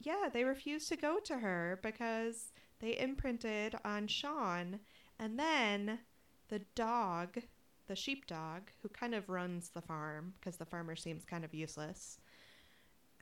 yeah, 0.00 0.28
they 0.32 0.44
refused 0.44 0.88
to 0.88 0.96
go 0.96 1.18
to 1.24 1.38
her 1.38 1.78
because 1.82 2.52
they 2.80 2.98
imprinted 2.98 3.74
on 3.84 4.06
Shaun, 4.08 4.80
and 5.18 5.38
then 5.38 6.00
the 6.48 6.60
dog, 6.74 7.38
the 7.86 7.96
sheepdog, 7.96 8.62
who 8.82 8.88
kind 8.88 9.14
of 9.14 9.28
runs 9.28 9.70
the 9.70 9.80
farm 9.82 10.34
because 10.38 10.56
the 10.56 10.66
farmer 10.66 10.96
seems 10.96 11.24
kind 11.24 11.44
of 11.44 11.54
useless, 11.54 12.18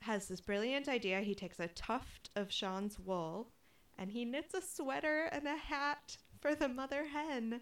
has 0.01 0.27
this 0.27 0.41
brilliant 0.41 0.87
idea. 0.87 1.21
He 1.21 1.35
takes 1.35 1.59
a 1.59 1.67
tuft 1.69 2.29
of 2.35 2.51
Shaun's 2.51 2.99
wool 2.99 3.49
and 3.97 4.11
he 4.11 4.25
knits 4.25 4.53
a 4.53 4.61
sweater 4.61 5.29
and 5.31 5.47
a 5.47 5.55
hat 5.55 6.17
for 6.39 6.55
the 6.55 6.67
mother 6.67 7.05
hen. 7.05 7.61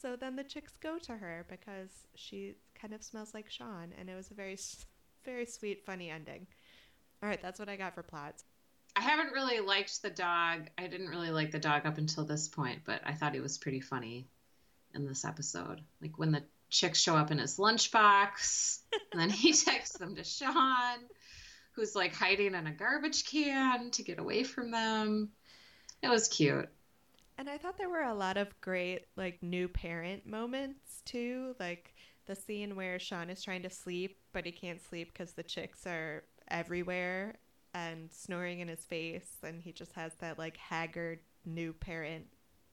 So 0.00 0.16
then 0.16 0.36
the 0.36 0.44
chicks 0.44 0.72
go 0.80 0.98
to 0.98 1.16
her 1.16 1.46
because 1.48 1.90
she 2.14 2.54
kind 2.74 2.92
of 2.92 3.02
smells 3.02 3.34
like 3.34 3.48
Shaun, 3.48 3.92
and 3.98 4.10
it 4.10 4.16
was 4.16 4.30
a 4.30 4.34
very, 4.34 4.58
very 5.24 5.46
sweet, 5.46 5.84
funny 5.84 6.10
ending. 6.10 6.46
All 7.22 7.28
right, 7.28 7.40
that's 7.40 7.60
what 7.60 7.68
I 7.68 7.76
got 7.76 7.94
for 7.94 8.02
plots. 8.02 8.44
I 8.96 9.00
haven't 9.00 9.32
really 9.32 9.60
liked 9.60 10.02
the 10.02 10.10
dog. 10.10 10.68
I 10.76 10.88
didn't 10.88 11.08
really 11.08 11.30
like 11.30 11.52
the 11.52 11.58
dog 11.58 11.86
up 11.86 11.98
until 11.98 12.24
this 12.24 12.48
point, 12.48 12.80
but 12.84 13.00
I 13.04 13.14
thought 13.14 13.34
he 13.34 13.40
was 13.40 13.58
pretty 13.58 13.80
funny 13.80 14.26
in 14.94 15.06
this 15.06 15.24
episode. 15.24 15.80
Like 16.00 16.18
when 16.18 16.32
the 16.32 16.42
chicks 16.68 17.00
show 17.00 17.16
up 17.16 17.30
in 17.30 17.38
his 17.38 17.58
lunchbox, 17.58 18.80
and 19.12 19.20
then 19.20 19.30
he 19.30 19.52
takes 19.52 19.92
them 19.92 20.16
to 20.16 20.24
Shaun, 20.24 20.98
who's 21.72 21.94
like 21.94 22.14
hiding 22.14 22.54
in 22.54 22.66
a 22.66 22.72
garbage 22.72 23.24
can 23.24 23.90
to 23.90 24.02
get 24.02 24.18
away 24.18 24.44
from 24.44 24.70
them. 24.70 25.30
It 26.02 26.08
was 26.08 26.28
cute. 26.28 26.68
And 27.38 27.48
I 27.48 27.58
thought 27.58 27.78
there 27.78 27.88
were 27.88 28.02
a 28.02 28.14
lot 28.14 28.36
of 28.36 28.60
great, 28.60 29.06
like, 29.16 29.42
new 29.42 29.66
parent 29.66 30.26
moments 30.26 31.02
too. 31.04 31.54
Like 31.58 31.94
the 32.26 32.36
scene 32.36 32.76
where 32.76 32.98
Shaun 32.98 33.30
is 33.30 33.42
trying 33.42 33.62
to 33.62 33.70
sleep, 33.70 34.18
but 34.32 34.44
he 34.44 34.52
can't 34.52 34.80
sleep 34.80 35.12
because 35.12 35.32
the 35.32 35.42
chicks 35.42 35.86
are 35.86 36.24
everywhere 36.48 37.36
and 37.74 38.12
snoring 38.12 38.60
in 38.60 38.68
his 38.68 38.84
face, 38.84 39.38
and 39.42 39.62
he 39.62 39.72
just 39.72 39.92
has 39.94 40.12
that, 40.16 40.38
like, 40.38 40.58
haggard 40.58 41.20
new 41.46 41.72
parent 41.72 42.26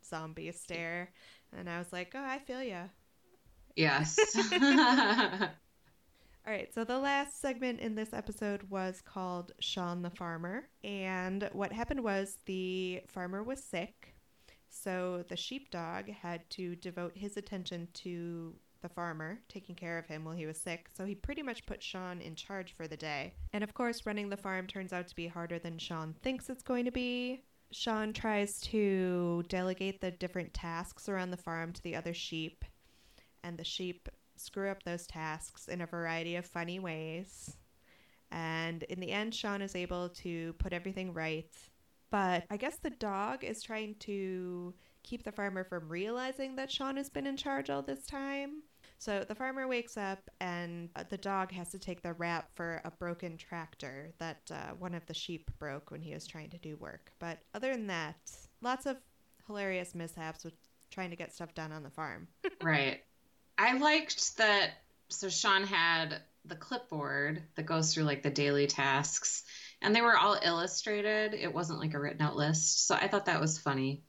zombie 0.06 0.51
stare. 0.51 1.12
And 1.58 1.70
I 1.70 1.79
was 1.79 1.91
like, 1.94 2.12
oh, 2.15 2.24
I 2.24 2.39
feel 2.39 2.62
you 2.62 2.89
Yes. 3.75 4.18
All 6.50 6.56
right, 6.56 6.74
so 6.74 6.84
the 6.84 6.98
last 6.98 7.39
segment 7.39 7.79
in 7.79 7.94
this 7.94 8.12
episode 8.12 8.63
was 8.72 9.03
called 9.06 9.51
Shaun 9.60 10.01
the 10.01 10.10
Farmer. 10.10 10.68
And 10.84 11.48
what 11.53 11.72
happened 11.72 12.03
was 12.03 12.39
the 12.48 13.03
farmer 13.06 13.44
was 13.44 13.63
sick, 13.63 14.15
so 14.68 15.24
the 15.27 15.38
sheepdog 15.38 16.10
had 16.10 16.50
to 16.50 16.75
devote 16.77 17.15
his 17.15 17.38
attention 17.38 17.88
to 17.94 18.56
the 18.82 18.89
farmer, 18.89 19.41
taking 19.48 19.75
care 19.75 20.00
of 20.00 20.08
him 20.08 20.25
while 20.25 20.34
he 20.34 20.48
was 20.48 20.60
sick. 20.60 20.89
So 20.98 21.06
he 21.06 21.13
pretty 21.13 21.44
much 21.44 21.68
put 21.68 21.84
Shaun 21.84 22.20
in 22.20 22.34
charge 22.34 22.74
for 22.74 22.88
the 22.88 22.98
day. 22.98 23.36
And 23.53 23.63
of 23.63 23.75
course, 23.75 24.08
running 24.08 24.29
the 24.29 24.36
farm 24.36 24.65
turns 24.65 24.91
out 24.91 25.08
to 25.10 25.15
be 25.15 25.27
harder 25.27 25.60
than 25.60 25.77
Shaun 25.77 26.15
thinks 26.24 26.50
it's 26.50 26.63
going 26.63 26.86
to 26.86 26.91
be. 26.91 27.44
Shaun 27.70 28.12
tries 28.12 28.60
to 28.62 29.44
delegate 29.50 30.01
the 30.01 30.10
different 30.10 30.56
tasks 30.56 31.10
around 31.10 31.29
the 31.29 31.38
farm 31.38 31.74
to 31.74 31.84
the 31.84 31.96
other 31.96 32.15
sheep, 32.15 32.65
and 33.44 33.56
the 33.56 33.63
sheep 33.63 34.10
screw 34.39 34.69
up 34.69 34.84
those 34.84 35.08
tasks 35.08 35.67
in 35.67 35.81
a 35.81 35.86
variety 35.86 36.36
of 36.36 36.46
funny 36.46 36.79
ways. 36.79 37.58
And 38.31 38.84
in 38.84 39.00
the 39.00 39.12
end, 39.12 39.34
Shaun 39.34 39.62
is 39.62 39.75
able 39.75 40.10
to 40.10 40.53
put 40.53 40.74
everything 40.74 41.13
right. 41.13 41.51
But 42.12 42.46
I 42.50 42.58
guess 42.58 42.77
the 42.77 42.89
dog 42.89 43.43
is 43.43 43.62
trying 43.62 43.96
to 44.01 44.74
keep 45.03 45.24
the 45.24 45.31
farmer 45.31 45.63
from 45.63 45.89
realizing 45.89 46.55
that 46.55 46.72
Shaun 46.72 46.98
has 46.98 47.10
been 47.10 47.27
in 47.27 47.38
charge 47.38 47.69
all 47.69 47.81
this 47.81 48.05
time. 48.05 48.63
So 48.98 49.24
the 49.25 49.36
farmer 49.36 49.67
wakes 49.67 49.96
up, 49.96 50.29
and 50.41 50.89
uh, 50.96 51.03
the 51.10 51.17
dog 51.17 51.53
has 51.53 51.69
to 51.69 51.79
take 51.79 52.01
the 52.01 52.13
rap 52.13 52.50
for 52.53 52.81
a 52.84 52.91
broken 52.91 53.38
tractor 53.38 54.12
that 54.19 54.41
uh, 54.51 54.74
one 54.77 54.93
of 54.93 55.05
the 55.05 55.13
sheep 55.13 55.50
broke 55.58 55.89
when 55.89 56.01
he 56.01 56.13
was 56.13 56.27
trying 56.27 56.50
to 56.50 56.58
do 56.58 56.75
work. 56.75 57.13
But 57.17 57.39
other 57.53 57.72
than 57.72 57.88
that, 57.88 58.17
lots 58.62 58.86
of 58.86 58.98
hilarious 59.48 59.96
mishaps 59.96 60.43
with 60.43 60.53
trying 60.91 61.12
to 61.12 61.15
get 61.15 61.34
stuff 61.34 61.53
done 61.53 61.72
on 61.72 61.84
the 61.84 61.89
farm. 61.89 62.27
right. 62.62 63.01
I 63.60 63.78
liked 63.78 64.38
that. 64.38 64.72
So 65.10 65.28
Shaun 65.28 65.63
had 65.63 66.22
the 66.46 66.56
clipboard 66.56 67.44
that 67.56 67.66
goes 67.66 67.94
through 67.94 68.06
like 68.06 68.24
the 68.24 68.30
daily 68.30 68.68
tasks, 68.68 69.44
and 69.82 69.94
they 69.94 70.01
were 70.01 70.18
all 70.18 70.39
illustrated. 70.42 71.34
It 71.34 71.54
wasn't 71.54 71.80
like 71.80 71.94
a 71.94 72.00
written 72.00 72.22
out 72.22 72.38
list. 72.38 72.88
So 72.88 72.96
I 72.96 73.08
thought 73.08 73.25
that 73.25 73.42
was 73.42 73.60
funny. 73.60 74.04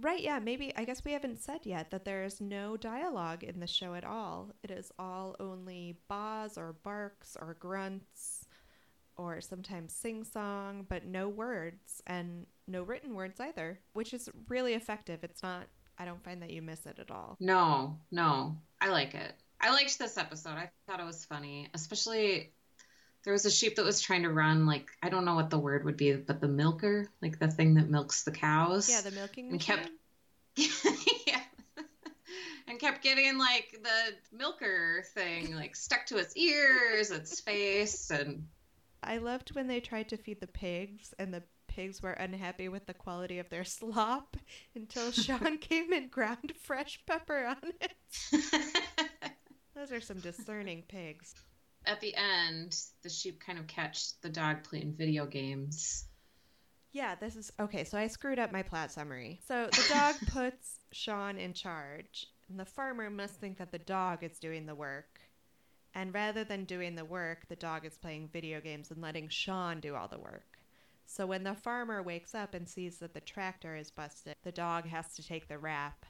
Right, 0.00 0.20
yeah, 0.20 0.38
maybe 0.38 0.72
I 0.76 0.84
guess 0.84 1.04
we 1.04 1.12
haven't 1.12 1.40
said 1.40 1.60
yet 1.64 1.90
that 1.90 2.04
there 2.04 2.24
is 2.24 2.40
no 2.40 2.76
dialogue 2.76 3.44
in 3.44 3.60
the 3.60 3.66
show 3.66 3.94
at 3.94 4.04
all. 4.04 4.52
It 4.62 4.70
is 4.70 4.92
all 4.98 5.36
only 5.40 5.96
baws 6.08 6.56
or 6.56 6.74
barks 6.82 7.36
or 7.40 7.56
grunts 7.58 8.46
or 9.16 9.40
sometimes 9.40 9.92
sing 9.92 10.24
song, 10.24 10.86
but 10.88 11.04
no 11.04 11.28
words 11.28 12.02
and 12.06 12.46
no 12.66 12.82
written 12.82 13.14
words 13.14 13.40
either, 13.40 13.80
which 13.92 14.14
is 14.14 14.30
really 14.48 14.74
effective. 14.74 15.22
It's 15.22 15.42
not, 15.42 15.66
I 16.00 16.06
don't 16.06 16.24
find 16.24 16.40
that 16.40 16.48
you 16.50 16.62
miss 16.62 16.86
it 16.86 16.98
at 16.98 17.10
all. 17.10 17.36
No, 17.40 17.98
no, 18.10 18.56
I 18.80 18.88
like 18.88 19.14
it. 19.14 19.32
I 19.60 19.70
liked 19.70 19.98
this 19.98 20.16
episode. 20.16 20.54
I 20.54 20.70
thought 20.86 20.98
it 20.98 21.04
was 21.04 21.26
funny, 21.26 21.68
especially 21.74 22.52
there 23.24 23.34
was 23.34 23.44
a 23.44 23.50
sheep 23.50 23.76
that 23.76 23.84
was 23.84 24.00
trying 24.00 24.22
to 24.22 24.30
run 24.30 24.64
like 24.64 24.88
I 25.02 25.10
don't 25.10 25.26
know 25.26 25.34
what 25.34 25.50
the 25.50 25.58
word 25.58 25.84
would 25.84 25.98
be, 25.98 26.12
but 26.14 26.40
the 26.40 26.48
milker, 26.48 27.06
like 27.20 27.38
the 27.38 27.48
thing 27.48 27.74
that 27.74 27.90
milks 27.90 28.22
the 28.22 28.30
cows. 28.30 28.88
Yeah, 28.88 29.02
the 29.02 29.10
milking 29.10 29.50
And 29.50 29.56
machine. 29.58 29.76
kept- 29.76 29.90
yeah. 31.26 31.40
and 32.66 32.78
kept 32.78 33.02
getting 33.02 33.36
like 33.36 33.78
the 33.82 34.36
milker 34.36 35.04
thing 35.14 35.54
like 35.54 35.76
stuck 35.76 36.06
to 36.06 36.16
its 36.16 36.34
ears, 36.34 37.10
its 37.10 37.40
face, 37.42 38.10
and 38.10 38.46
I 39.02 39.18
loved 39.18 39.54
when 39.54 39.66
they 39.66 39.80
tried 39.80 40.08
to 40.10 40.16
feed 40.16 40.40
the 40.40 40.46
pigs 40.46 41.12
and 41.18 41.32
the 41.34 41.42
pigs 41.70 42.02
were 42.02 42.12
unhappy 42.12 42.68
with 42.68 42.86
the 42.86 42.94
quality 42.94 43.38
of 43.38 43.48
their 43.48 43.64
slop 43.64 44.36
until 44.74 45.12
Shaun 45.12 45.58
came 45.60 45.92
and 45.92 46.10
ground 46.10 46.52
fresh 46.60 47.00
pepper 47.06 47.46
on 47.46 47.72
it. 47.80 47.94
Those 49.74 49.92
are 49.92 50.00
some 50.00 50.18
discerning 50.18 50.82
pigs. 50.88 51.34
at 51.86 52.00
the 52.00 52.14
end, 52.16 52.76
the 53.02 53.08
sheep 53.08 53.40
kind 53.40 53.58
of 53.58 53.66
catch 53.68 54.20
the 54.20 54.28
dog 54.28 54.64
playing 54.64 54.94
video 54.98 55.24
games. 55.26 56.06
Yeah, 56.92 57.14
this 57.14 57.36
is 57.36 57.52
okay. 57.60 57.84
So 57.84 57.96
I 57.96 58.08
screwed 58.08 58.40
up 58.40 58.52
my 58.52 58.64
plot 58.64 58.90
summary. 58.90 59.40
So 59.46 59.68
the 59.70 59.86
dog 59.88 60.16
puts 60.26 60.80
Shaun 60.90 61.38
in 61.38 61.52
charge, 61.54 62.26
and 62.48 62.58
the 62.58 62.64
farmer 62.64 63.08
must 63.10 63.34
think 63.34 63.58
that 63.58 63.70
the 63.70 63.78
dog 63.78 64.24
is 64.24 64.40
doing 64.40 64.66
the 64.66 64.74
work. 64.74 65.20
And 65.94 66.12
rather 66.12 66.42
than 66.42 66.64
doing 66.64 66.96
the 66.96 67.04
work, 67.04 67.46
the 67.48 67.56
dog 67.56 67.84
is 67.84 67.96
playing 67.96 68.28
video 68.32 68.60
games 68.60 68.90
and 68.90 69.00
letting 69.00 69.28
Shaun 69.28 69.78
do 69.80 69.94
all 69.94 70.08
the 70.08 70.18
work. 70.18 70.49
So 71.10 71.26
when 71.26 71.42
the 71.42 71.56
farmer 71.56 72.04
wakes 72.04 72.36
up 72.36 72.54
and 72.54 72.68
sees 72.68 72.98
that 72.98 73.14
the 73.14 73.20
tractor 73.20 73.74
is 73.74 73.90
busted, 73.90 74.36
the 74.44 74.52
dog 74.52 74.86
has 74.86 75.12
to 75.16 75.26
take 75.26 75.48
the 75.48 75.58
rap 75.58 76.06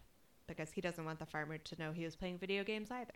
because 0.46 0.70
he 0.70 0.82
doesn't 0.82 1.06
want 1.06 1.18
the 1.18 1.24
farmer 1.24 1.56
to 1.56 1.78
know 1.78 1.90
he 1.90 2.04
was 2.04 2.16
playing 2.16 2.36
video 2.36 2.62
games 2.64 2.90
either. 2.90 3.14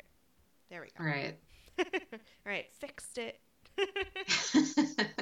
There 0.71 0.81
we 0.81 0.87
go. 0.87 1.05
All 1.05 1.07
right. 1.07 1.37
all 1.79 2.19
right, 2.47 2.73
fixed 2.81 3.19
it. 3.19 3.38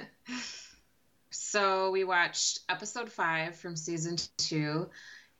so 1.31 1.91
we 1.91 2.05
watched 2.05 2.61
episode 2.69 3.11
five 3.11 3.57
from 3.57 3.75
season 3.75 4.17
two, 4.37 4.89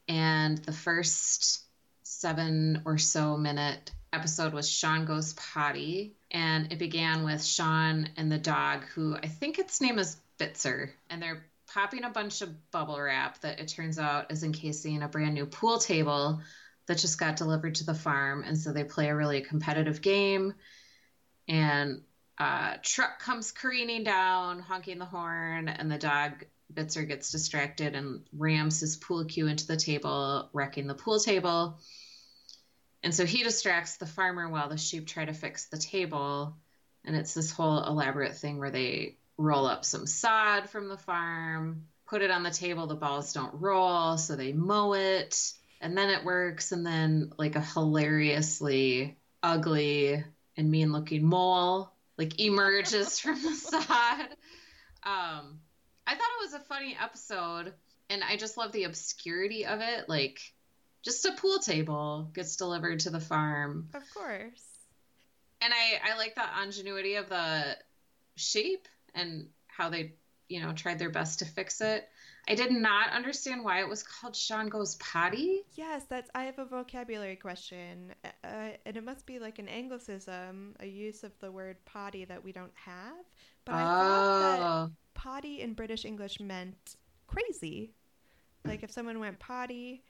and 0.09 0.59
the 0.59 0.73
first 0.73 1.63
seven 2.03 2.83
or 2.85 2.99
so 2.99 3.37
minute 3.37 3.93
episode 4.13 4.53
was 4.53 4.69
Shaun 4.69 5.05
Goes 5.05 5.35
Potty. 5.35 6.17
And 6.33 6.73
it 6.73 6.81
began 6.81 7.23
with 7.23 7.45
Shaun 7.45 8.09
and 8.17 8.33
the 8.33 8.39
dog, 8.39 8.83
who 8.95 9.15
I 9.15 9.29
think 9.29 9.61
its 9.61 9.81
name 9.81 10.01
is 10.01 10.17
Bitzer. 10.43 10.91
And 11.09 11.23
they're 11.23 11.45
popping 11.73 12.05
a 12.05 12.11
bunch 12.11 12.43
of 12.43 12.71
bubble 12.71 13.01
wrap 13.01 13.41
that 13.41 13.61
it 13.61 13.69
turns 13.69 13.99
out 13.99 14.31
is 14.31 14.43
encasing 14.43 15.03
a 15.03 15.09
brand 15.09 15.35
new 15.35 15.47
pool 15.47 15.79
table 15.79 16.41
that 16.87 16.99
just 16.99 17.19
got 17.19 17.37
delivered 17.37 17.77
to 17.77 17.85
the 17.85 17.95
farm. 17.95 18.43
And 18.47 18.59
so 18.59 18.73
they 18.73 18.85
play 18.85 19.09
a 19.09 19.17
really 19.17 19.41
competitive 19.41 20.03
game. 20.03 20.55
And 21.49 22.03
uh, 22.39 22.75
truck 22.83 23.21
comes 23.21 23.53
careening 23.53 24.05
down, 24.05 24.61
honking 24.61 24.99
the 24.99 25.05
horn, 25.05 25.69
and 25.69 25.91
the 25.91 25.99
dog 25.99 26.45
Bitzer 26.73 27.07
gets 27.07 27.31
distracted 27.31 27.95
and 27.95 28.23
rams 28.33 28.81
his 28.81 28.97
pool 28.97 29.25
cue 29.25 29.47
into 29.47 29.67
the 29.67 29.77
table, 29.77 30.49
wrecking 30.53 30.87
the 30.87 30.95
pool 30.95 31.21
table. 31.21 31.79
And 33.03 33.15
so 33.15 33.27
he 33.27 33.43
distracts 33.43 33.97
the 33.97 34.07
farmer 34.07 34.49
while 34.49 34.69
the 34.69 34.79
sheep 34.79 35.07
try 35.07 35.25
to 35.25 35.35
fix 35.35 35.67
the 35.67 35.77
table. 35.77 36.57
And 37.05 37.17
it's 37.17 37.35
this 37.35 37.51
whole 37.51 37.85
elaborate 37.85 38.37
thing 38.37 38.59
where 38.59 38.71
they 38.71 39.17
roll 39.43 39.67
up 39.67 39.85
some 39.85 40.07
sod 40.07 40.69
from 40.71 40.89
the 40.89 40.97
farm, 40.97 41.87
put 42.07 42.23
it 42.23 42.31
on 42.31 42.43
the 42.43 42.51
table, 42.51 42.87
the 42.87 42.95
balls 42.95 43.33
don't 43.33 43.61
roll, 43.61 44.17
so 44.19 44.37
they 44.37 44.53
mow 44.53 44.93
it, 44.95 45.53
and 45.81 45.97
then 45.97 46.11
it 46.11 46.25
works. 46.25 46.73
And 46.73 46.85
then, 46.87 47.33
like, 47.39 47.57
a 47.57 47.61
hilariously 47.61 49.17
ugly 49.43 50.25
and 50.57 50.71
mean 50.71 50.93
looking 50.93 51.25
mole 51.25 51.91
like 52.19 52.39
emerges 52.39 53.19
from 53.21 53.43
the 53.43 53.55
sod. 53.55 54.21
Um, 55.03 55.59
I 56.07 56.15
thought 56.15 56.31
it 56.41 56.45
was 56.45 56.55
a 56.55 56.61
funny 56.61 56.97
episode, 57.03 57.73
and 58.11 58.23
I 58.23 58.37
just 58.37 58.57
love 58.57 58.73
the 58.73 58.85
obscurity 58.85 59.67
of 59.67 59.81
it. 59.81 60.09
Like, 60.09 60.39
just 61.03 61.25
a 61.25 61.33
pool 61.33 61.59
table 61.59 62.31
gets 62.35 62.57
delivered 62.57 63.01
to 63.01 63.11
the 63.11 63.19
farm, 63.19 63.89
Of 63.95 64.03
course. 64.15 64.63
and 65.61 65.73
I 65.73 66.13
I 66.13 66.17
like 66.19 66.35
the 66.37 66.45
ingenuity 66.63 67.17
of 67.17 67.29
the 67.29 67.77
sheep 68.37 68.87
and 69.15 69.49
how 69.67 69.89
they 69.89 70.13
you 70.49 70.61
know 70.61 70.73
tried 70.73 70.99
their 70.99 71.11
best 71.11 71.39
to 71.41 71.45
fix 71.45 71.81
it. 71.81 72.09
I 72.49 72.57
did 72.57 72.73
not 72.73 73.11
understand 73.13 73.65
why 73.65 73.81
it 73.81 73.89
was 73.89 74.03
called 74.03 74.35
Shaun 74.35 74.69
Goes 74.69 74.97
Potty. 74.97 75.63
Yes, 75.75 76.05
that's. 76.09 76.29
I 76.35 76.45
have 76.45 76.59
a 76.59 76.65
vocabulary 76.65 77.37
question, 77.37 78.13
uh, 78.25 78.71
and 78.85 78.97
it 78.97 79.05
must 79.05 79.27
be 79.27 79.39
like 79.39 79.59
an 79.61 79.69
anglicism, 79.69 80.75
a 80.81 80.87
use 80.87 81.23
of 81.23 81.33
the 81.39 81.53
word 81.53 81.77
potty 81.85 82.25
that 82.25 82.43
we 82.43 82.53
don't 82.53 82.73
have. 82.75 83.25
But 83.65 83.77
I 83.77 83.83
thought 83.83 84.41
that 84.41 84.61
oh, 84.61 84.91
potty 85.15 85.61
in 85.61 85.75
British 85.75 86.05
English 86.05 86.41
meant 86.41 86.97
crazy. 87.29 87.95
Like 88.65 88.83
if 88.83 88.91
someone 88.91 89.21
went 89.21 89.39
potty, 89.39 90.03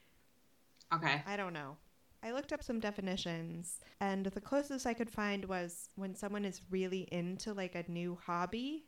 okay. 0.93 1.23
I 1.27 1.37
don't 1.37 1.53
know. 1.53 1.77
I 2.25 2.33
looked 2.33 2.53
up 2.53 2.62
some 2.62 2.81
definitions, 2.81 3.81
and 4.01 4.27
the 4.27 4.41
closest 4.41 4.87
I 4.87 4.95
could 4.95 5.11
find 5.11 5.45
was 5.45 5.91
when 5.97 6.15
someone 6.15 6.45
is 6.45 6.62
really 6.71 7.09
into 7.12 7.53
like 7.53 7.75
a 7.75 7.85
new 7.88 8.17
hobby. 8.25 8.87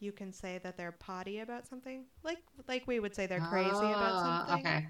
You 0.00 0.12
can 0.12 0.32
say 0.32 0.58
that 0.58 0.76
they're 0.76 0.92
potty 0.92 1.40
about 1.40 1.66
something, 1.66 2.06
like 2.24 2.38
like 2.68 2.86
we 2.86 3.00
would 3.00 3.14
say 3.14 3.26
they're 3.26 3.40
crazy 3.40 3.92
about 3.92 4.14
Oh, 4.14 4.22
something. 4.48 4.66
Okay. 4.66 4.86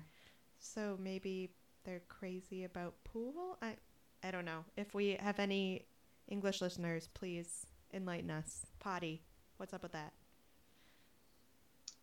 So 0.60 0.96
maybe 1.00 1.50
they're 1.84 2.02
crazy 2.08 2.64
about 2.64 2.94
pool? 3.04 3.58
I 3.62 3.76
I 4.22 4.30
don't 4.30 4.44
know. 4.44 4.64
If 4.76 4.94
we 4.94 5.16
have 5.20 5.38
any 5.38 5.86
English 6.28 6.60
listeners, 6.60 7.08
please 7.14 7.66
enlighten 7.92 8.30
us. 8.30 8.66
Potty. 8.78 9.22
What's 9.56 9.72
up 9.74 9.82
with 9.82 9.92
that? 9.92 10.12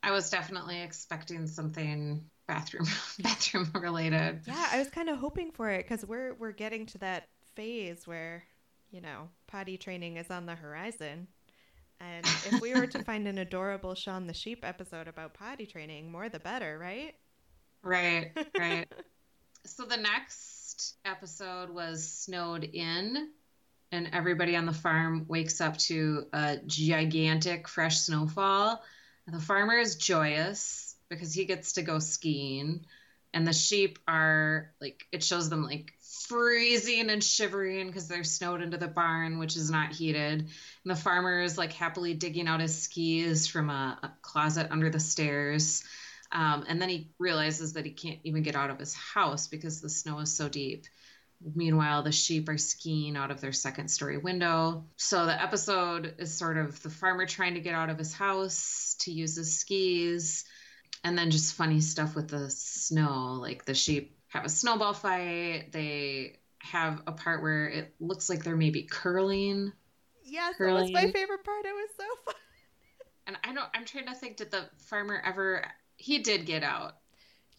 I 0.03 0.11
was 0.11 0.29
definitely 0.29 0.81
expecting 0.81 1.47
something 1.47 2.29
bathroom 2.47 2.87
bathroom 3.19 3.71
related. 3.75 4.41
Yeah, 4.45 4.69
I 4.71 4.77
was 4.79 4.89
kind 4.89 5.09
of 5.09 5.17
hoping 5.17 5.51
for 5.51 5.69
it 5.69 5.87
cuz 5.87 6.05
we're 6.05 6.33
we're 6.35 6.51
getting 6.51 6.85
to 6.87 6.97
that 6.99 7.29
phase 7.55 8.07
where, 8.07 8.45
you 8.89 9.01
know, 9.01 9.29
potty 9.47 9.77
training 9.77 10.17
is 10.17 10.31
on 10.31 10.45
the 10.45 10.55
horizon. 10.55 11.27
And 11.99 12.25
if 12.25 12.61
we 12.61 12.73
were 12.73 12.87
to 12.87 13.03
find 13.03 13.27
an 13.27 13.39
adorable 13.39 13.95
Shaun 13.95 14.27
the 14.27 14.33
Sheep 14.33 14.63
episode 14.63 15.07
about 15.07 15.33
potty 15.33 15.65
training, 15.65 16.11
more 16.11 16.29
the 16.29 16.39
better, 16.39 16.77
right? 16.77 17.15
Right, 17.83 18.31
right. 18.57 18.87
so 19.65 19.83
the 19.83 19.97
next 19.97 20.95
episode 21.05 21.69
was 21.69 22.07
snowed 22.07 22.63
in 22.63 23.29
and 23.91 24.09
everybody 24.13 24.55
on 24.55 24.65
the 24.65 24.73
farm 24.73 25.25
wakes 25.27 25.61
up 25.61 25.77
to 25.77 26.25
a 26.33 26.57
gigantic 26.65 27.67
fresh 27.67 27.99
snowfall. 27.99 28.83
And 29.25 29.35
the 29.35 29.41
farmer 29.41 29.77
is 29.77 29.95
joyous 29.95 30.95
because 31.09 31.33
he 31.33 31.45
gets 31.45 31.73
to 31.73 31.81
go 31.81 31.99
skiing 31.99 32.85
and 33.33 33.47
the 33.47 33.53
sheep 33.53 33.99
are 34.07 34.73
like 34.81 35.05
it 35.11 35.23
shows 35.23 35.49
them 35.49 35.63
like 35.63 35.93
freezing 36.27 37.09
and 37.09 37.23
shivering 37.23 37.87
because 37.87 38.07
they're 38.07 38.23
snowed 38.23 38.61
into 38.61 38.77
the 38.77 38.87
barn 38.87 39.39
which 39.39 39.55
is 39.55 39.69
not 39.69 39.91
heated. 39.91 40.41
And 40.41 40.49
the 40.85 40.95
farmer 40.95 41.41
is 41.41 41.57
like 41.57 41.73
happily 41.73 42.13
digging 42.13 42.47
out 42.47 42.61
his 42.61 42.77
skis 42.77 43.47
from 43.47 43.69
a, 43.69 43.99
a 44.03 44.11
closet 44.21 44.67
under 44.71 44.89
the 44.89 44.99
stairs. 44.99 45.83
Um, 46.31 46.65
and 46.67 46.81
then 46.81 46.89
he 46.89 47.11
realizes 47.19 47.73
that 47.73 47.85
he 47.85 47.91
can't 47.91 48.19
even 48.23 48.43
get 48.43 48.55
out 48.55 48.69
of 48.69 48.79
his 48.79 48.93
house 48.93 49.47
because 49.47 49.79
the 49.79 49.89
snow 49.89 50.19
is 50.19 50.33
so 50.33 50.49
deep. 50.49 50.85
Meanwhile 51.55 52.03
the 52.03 52.11
sheep 52.11 52.49
are 52.49 52.57
skiing 52.57 53.15
out 53.15 53.31
of 53.31 53.39
their 53.39 53.53
second 53.53 53.89
story 53.89 54.17
window. 54.17 54.85
So 54.97 55.25
the 55.25 55.41
episode 55.41 56.15
is 56.17 56.33
sort 56.33 56.57
of 56.57 56.81
the 56.81 56.89
farmer 56.89 57.25
trying 57.25 57.53
to 57.53 57.61
get 57.61 57.75
out 57.75 57.89
of 57.89 57.97
his 57.97 58.13
house 58.13 58.95
to 59.01 59.11
use 59.11 59.35
his 59.35 59.59
skis 59.59 60.43
and 61.03 61.17
then 61.17 61.31
just 61.31 61.55
funny 61.55 61.79
stuff 61.81 62.15
with 62.15 62.29
the 62.29 62.49
snow 62.49 63.33
like 63.41 63.65
the 63.65 63.73
sheep 63.73 64.17
have 64.27 64.45
a 64.45 64.49
snowball 64.49 64.93
fight 64.93 65.71
they 65.71 66.39
have 66.59 67.01
a 67.07 67.11
part 67.11 67.41
where 67.41 67.67
it 67.69 67.93
looks 67.99 68.29
like 68.29 68.43
they're 68.43 68.55
maybe 68.57 68.83
curling 68.83 69.71
Yes, 70.23 70.55
that 70.59 70.73
was 70.73 70.91
my 70.91 71.07
favorite 71.07 71.43
part. 71.43 71.65
It 71.65 71.73
was 71.73 71.89
so 71.97 72.03
fun. 72.25 72.35
and 73.27 73.37
i 73.43 73.53
don't 73.53 73.69
i'm 73.73 73.85
trying 73.85 74.05
to 74.07 74.13
think 74.13 74.37
did 74.37 74.51
the 74.51 74.65
farmer 74.77 75.21
ever 75.25 75.65
he 75.97 76.19
did 76.19 76.45
get 76.45 76.63
out 76.63 76.93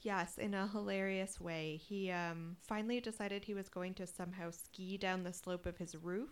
Yes, 0.03 0.39
in 0.39 0.55
a 0.55 0.69
hilarious 0.69 1.41
way. 1.41 1.77
He 1.77 2.11
um, 2.13 2.57
finally 2.63 3.01
decided 3.01 3.45
he 3.45 3.55
was 3.55 3.69
going 3.69 3.95
to 3.95 4.07
somehow 4.07 4.51
ski 4.53 4.97
down 4.97 5.25
the 5.25 5.33
slope 5.33 5.67
of 5.67 5.77
his 5.77 5.97
roof 5.97 6.31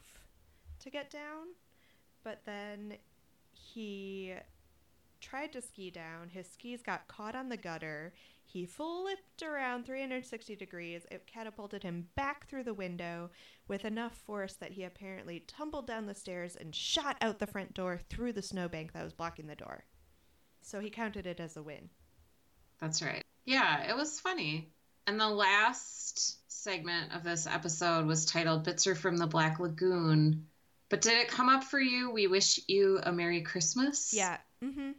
to 0.81 0.89
get 0.91 1.11
down, 1.11 1.49
but 2.23 2.43
then 2.47 2.95
he 3.53 4.35
tried 5.21 5.53
to 5.53 5.61
ski 5.61 5.91
down. 5.91 6.29
His 6.29 6.49
skis 6.49 6.83
got 6.83 7.09
caught 7.09 7.35
on 7.35 7.49
the 7.49 7.57
gutter. 7.57 8.13
He 8.45 8.65
flipped 8.65 9.43
around 9.43 9.87
360 9.87 10.55
degrees. 10.57 11.07
It 11.11 11.27
catapulted 11.27 11.83
him 11.83 12.09
back 12.15 12.49
through 12.49 12.65
the 12.65 12.75
window 12.75 13.31
with 13.69 13.85
enough 13.85 14.15
force 14.15 14.55
that 14.55 14.73
he 14.73 14.85
apparently 14.85 15.41
tumbled 15.41 15.87
down 15.87 16.07
the 16.07 16.15
stairs 16.15 16.57
and 16.57 16.75
shot 16.75 17.17
out 17.21 17.39
the 17.39 17.47
front 17.47 17.75
door 17.75 18.01
through 18.09 18.33
the 18.33 18.43
snowbank 18.43 18.93
that 18.93 19.05
was 19.05 19.13
blocking 19.13 19.47
the 19.47 19.57
door. 19.57 19.85
So 20.63 20.81
he 20.81 20.91
counted 20.91 21.27
it 21.27 21.41
as 21.41 21.57
a 21.57 21.63
win. 21.63 21.91
That's 22.81 23.03
right. 23.03 23.25
Yeah, 23.45 23.91
it 23.91 23.97
was 23.97 24.21
funny. 24.21 24.71
And 25.07 25.21
the 25.21 25.29
last 25.29 26.39
segment 26.51 27.15
of 27.15 27.23
this 27.23 27.47
episode 27.47 28.07
was 28.07 28.27
titled 28.27 28.67
Bitzer 28.67 28.97
from 28.97 29.17
the 29.17 29.27
Black 29.27 29.61
Lagoon. 29.61 30.47
But 30.89 31.01
did 31.01 31.19
it 31.19 31.29
come 31.29 31.49
up 31.49 31.65
for 31.65 31.81
you? 31.81 32.11
We 32.11 32.27
wish 32.27 32.61
you 32.69 33.01
a 33.03 33.13
Merry 33.13 33.41
Christmas? 33.43 34.13
Yeah. 34.15 34.39
Mm-hmm. 34.63 34.93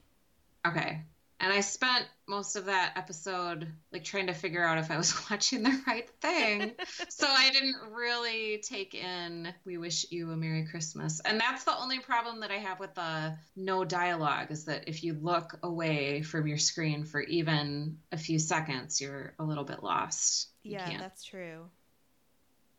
Okay. 0.68 1.02
And 1.40 1.54
I 1.54 1.60
spent 1.62 2.08
most 2.28 2.56
of 2.56 2.66
that 2.66 2.94
episode 2.96 3.72
like 3.94 4.04
trying 4.04 4.26
to 4.26 4.34
figure 4.34 4.66
out 4.66 4.80
if 4.80 4.90
I 4.90 4.98
was 4.98 5.14
watching 5.30 5.62
the 5.62 5.80
right 5.86 6.10
thing. 6.20 6.72
so 7.10 7.28
I 7.30 7.52
didn't 7.52 7.76
really 7.92 8.58
take 8.68 8.96
in 8.96 9.54
We 9.64 9.78
Wish 9.78 10.08
You 10.10 10.32
a 10.32 10.36
Merry 10.36 10.66
Christmas. 10.66 11.20
And 11.20 11.40
that's 11.40 11.64
the 11.64 11.78
only 11.78 12.00
problem 12.00 12.40
that 12.40 12.50
I 12.50 12.56
have 12.58 12.80
with 12.80 12.96
the 12.96 13.38
no 13.56 13.86
dialogue 13.86 14.50
is 14.50 14.66
that 14.66 14.86
if 14.88 15.04
you 15.04 15.14
look 15.14 15.60
away 15.62 16.24
from 16.24 16.48
your 16.48 16.58
screen 16.58 17.06
for 17.06 17.22
even 17.22 18.00
a 18.12 18.18
few 18.18 18.40
seconds, 18.40 19.00
you're 19.00 19.36
a 19.38 19.44
little 19.44 19.64
bit 19.64 19.84
lost. 19.84 20.48
You 20.64 20.72
Yeah, 20.74 20.90
can't- 20.90 21.00
that's 21.02 21.24
true. 21.24 21.70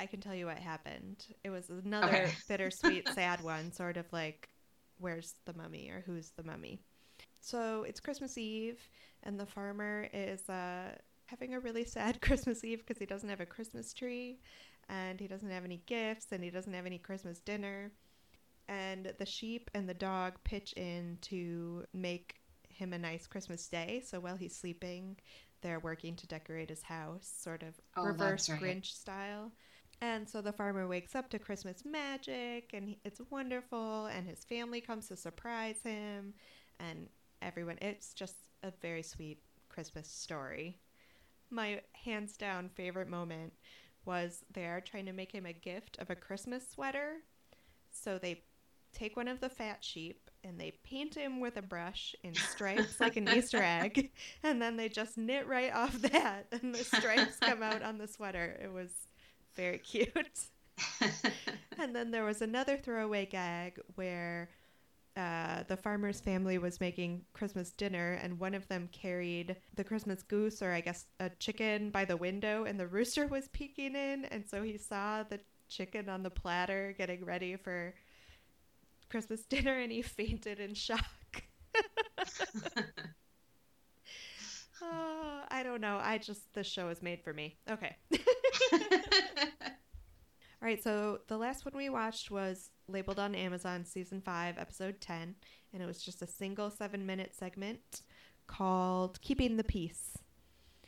I 0.01 0.07
can 0.07 0.21
tell 0.21 0.35
you 0.35 0.47
what 0.47 0.59
happened. 0.59 1.25
It 1.45 1.51
was 1.51 1.71
another 1.71 2.09
Okay. 2.09 2.33
bittersweet, 2.49 3.09
sad 3.11 3.41
one, 3.41 3.73
sort 3.73 3.97
of 3.97 4.07
like, 4.13 4.49
where's 4.99 5.33
the 5.45 5.55
mummy 5.55 5.91
or 5.91 6.03
who's 6.07 6.31
the 6.37 6.43
mummy? 6.43 6.81
So 7.41 7.85
it's 7.85 8.01
Christmas 8.01 8.37
Eve, 8.39 8.81
and 9.23 9.39
the 9.39 9.47
farmer 9.47 10.09
is 10.13 10.49
uh, 10.49 10.91
having 11.27 11.55
a 11.55 11.61
really 11.61 11.85
sad 11.97 12.21
Christmas 12.21 12.65
Eve 12.65 12.81
because 12.81 12.99
he 12.99 13.07
doesn't 13.07 13.29
have 13.29 13.41
a 13.41 13.47
Christmas 13.47 13.93
tree, 13.93 14.41
and 14.89 15.21
he 15.21 15.27
doesn't 15.27 15.51
have 15.51 15.65
any 15.65 15.83
gifts, 15.87 16.27
and 16.33 16.43
he 16.43 16.51
doesn't 16.51 16.73
have 16.73 16.87
any 16.87 16.99
Christmas 16.99 17.41
dinner. 17.41 17.93
And 18.69 19.13
the 19.19 19.27
sheep 19.27 19.71
and 19.75 19.89
the 19.89 19.95
dog 19.95 20.35
pitch 20.45 20.73
in 20.75 21.19
to 21.23 21.85
make 21.95 22.37
him 22.69 22.93
a 22.93 22.99
nice 22.99 23.27
Christmas 23.27 23.67
day. 23.69 24.03
So 24.05 24.21
while 24.21 24.37
he's 24.37 24.55
sleeping, 24.57 25.17
they're 25.63 25.81
working 25.81 26.17
to 26.17 26.27
decorate 26.27 26.69
his 26.71 26.83
house, 26.83 27.33
sort 27.39 27.63
of 27.63 27.75
Oh, 27.97 28.05
reverse 28.05 28.49
right. 28.49 28.61
Grinch 28.61 28.87
style. 28.93 29.53
And 30.01 30.29
so 30.29 30.41
the 30.41 30.53
farmer 30.53 30.87
wakes 30.87 31.15
up 31.17 31.29
to 31.31 31.39
Christmas 31.39 31.85
magic, 31.85 32.71
and 32.73 32.97
it's 33.05 33.21
wonderful. 33.31 34.07
And 34.07 34.27
his 34.29 34.45
family 34.45 34.81
comes 34.81 35.09
to 35.09 35.17
surprise 35.17 35.81
him, 35.83 36.35
and 36.79 37.09
everyone. 37.43 37.79
It's 37.81 38.13
just 38.15 38.35
a 38.63 38.73
very 38.81 39.03
sweet 39.03 39.43
Christmas 39.69 40.09
story. 40.09 40.79
My 41.51 41.81
hands 41.93 42.37
down 42.37 42.69
favorite 42.69 43.09
moment 43.09 43.53
was 44.05 44.45
they're 44.53 44.81
trying 44.81 45.07
to 45.07 45.13
make 45.13 45.33
him 45.33 45.47
a 45.47 45.53
gift 45.53 45.99
of 45.99 46.11
a 46.11 46.15
Christmas 46.17 46.69
sweater. 46.69 47.17
So 47.91 48.19
they 48.19 48.43
take 48.93 49.17
one 49.17 49.29
of 49.29 49.41
the 49.41 49.49
fat 49.49 49.85
sheep 49.85 50.31
and 50.45 50.59
they 50.59 50.73
paint 50.83 51.15
him 51.15 51.41
with 51.41 51.57
a 51.57 51.63
brush 51.63 52.15
in 52.23 52.35
stripes 52.35 53.01
like 53.01 53.17
an 53.17 53.29
Easter 53.29 53.61
egg, 53.63 54.13
and 54.43 54.63
then 54.63 54.77
they 54.77 54.89
just 54.89 55.19
knit 55.19 55.47
right 55.49 55.75
off 55.75 55.93
that, 56.03 56.47
and 56.53 56.75
the 56.75 56.85
stripes 56.85 57.37
come 57.41 57.63
out 57.63 57.83
on 57.83 57.99
the 57.99 58.07
sweater. 58.07 58.59
It 58.63 58.73
was 58.73 58.91
very 59.57 59.79
cute. 59.79 60.49
And 61.79 61.95
then 61.95 62.13
there 62.13 62.25
was 62.25 62.41
another 62.41 62.77
throwaway 62.77 63.27
gag 63.27 63.81
where 63.97 64.49
uh, 65.19 65.65
the 65.69 65.77
farmer's 65.77 66.21
family 66.21 66.57
was 66.59 66.81
making 66.81 67.23
Christmas 67.35 67.71
dinner, 67.73 68.13
and 68.23 68.39
one 68.39 68.55
of 68.55 68.67
them 68.69 68.89
carried 68.93 69.57
the 69.75 69.85
Christmas 69.85 70.23
goose, 70.23 70.63
or 70.63 70.73
I 70.73 70.81
guess 70.81 71.07
a 71.21 71.31
chicken, 71.41 71.91
by 71.91 72.05
the 72.05 72.17
window, 72.17 72.65
and 72.65 72.79
the 72.81 72.87
rooster 72.87 73.27
was 73.27 73.49
peeking 73.49 73.95
in, 73.97 74.25
and 74.27 74.45
so 74.49 74.63
he 74.63 74.79
saw 74.79 75.23
the 75.25 75.41
chicken 75.69 76.09
on 76.09 76.23
the 76.23 76.31
platter 76.31 76.95
getting 76.97 77.25
ready 77.25 77.57
for 77.57 77.95
Christmas 79.11 79.43
dinner, 79.47 79.79
and 79.79 79.93
he 79.93 80.03
fainted 80.03 80.61
in 80.61 80.75
shock. 80.75 81.43
oh, 84.83 85.43
I 85.49 85.63
don't 85.63 85.81
know. 85.81 85.99
I 86.03 86.19
just 86.19 86.53
the 86.55 86.65
show 86.65 86.89
is 86.89 87.03
made 87.03 87.23
for 87.23 87.33
me. 87.33 87.57
Okay. 87.71 87.97
All 90.61 90.67
right, 90.67 90.83
so 90.83 91.21
the 91.29 91.39
last 91.39 91.65
one 91.65 91.77
we 91.77 91.89
watched 91.89 92.33
was 92.33 92.71
labeled 92.89 93.21
on 93.21 93.37
Amazon 93.37 93.85
season 93.85 94.21
5, 94.21 94.59
episode 94.59 95.01
10, 95.01 95.37
and 95.73 95.81
it 95.81 95.87
was 95.87 96.03
just 96.03 96.21
a 96.21 96.27
single 96.27 96.69
7-minute 96.69 97.33
segment 97.33 98.03
called 98.49 99.21
Keeping 99.21 99.57
the 99.57 99.63
Peace. 99.63 100.19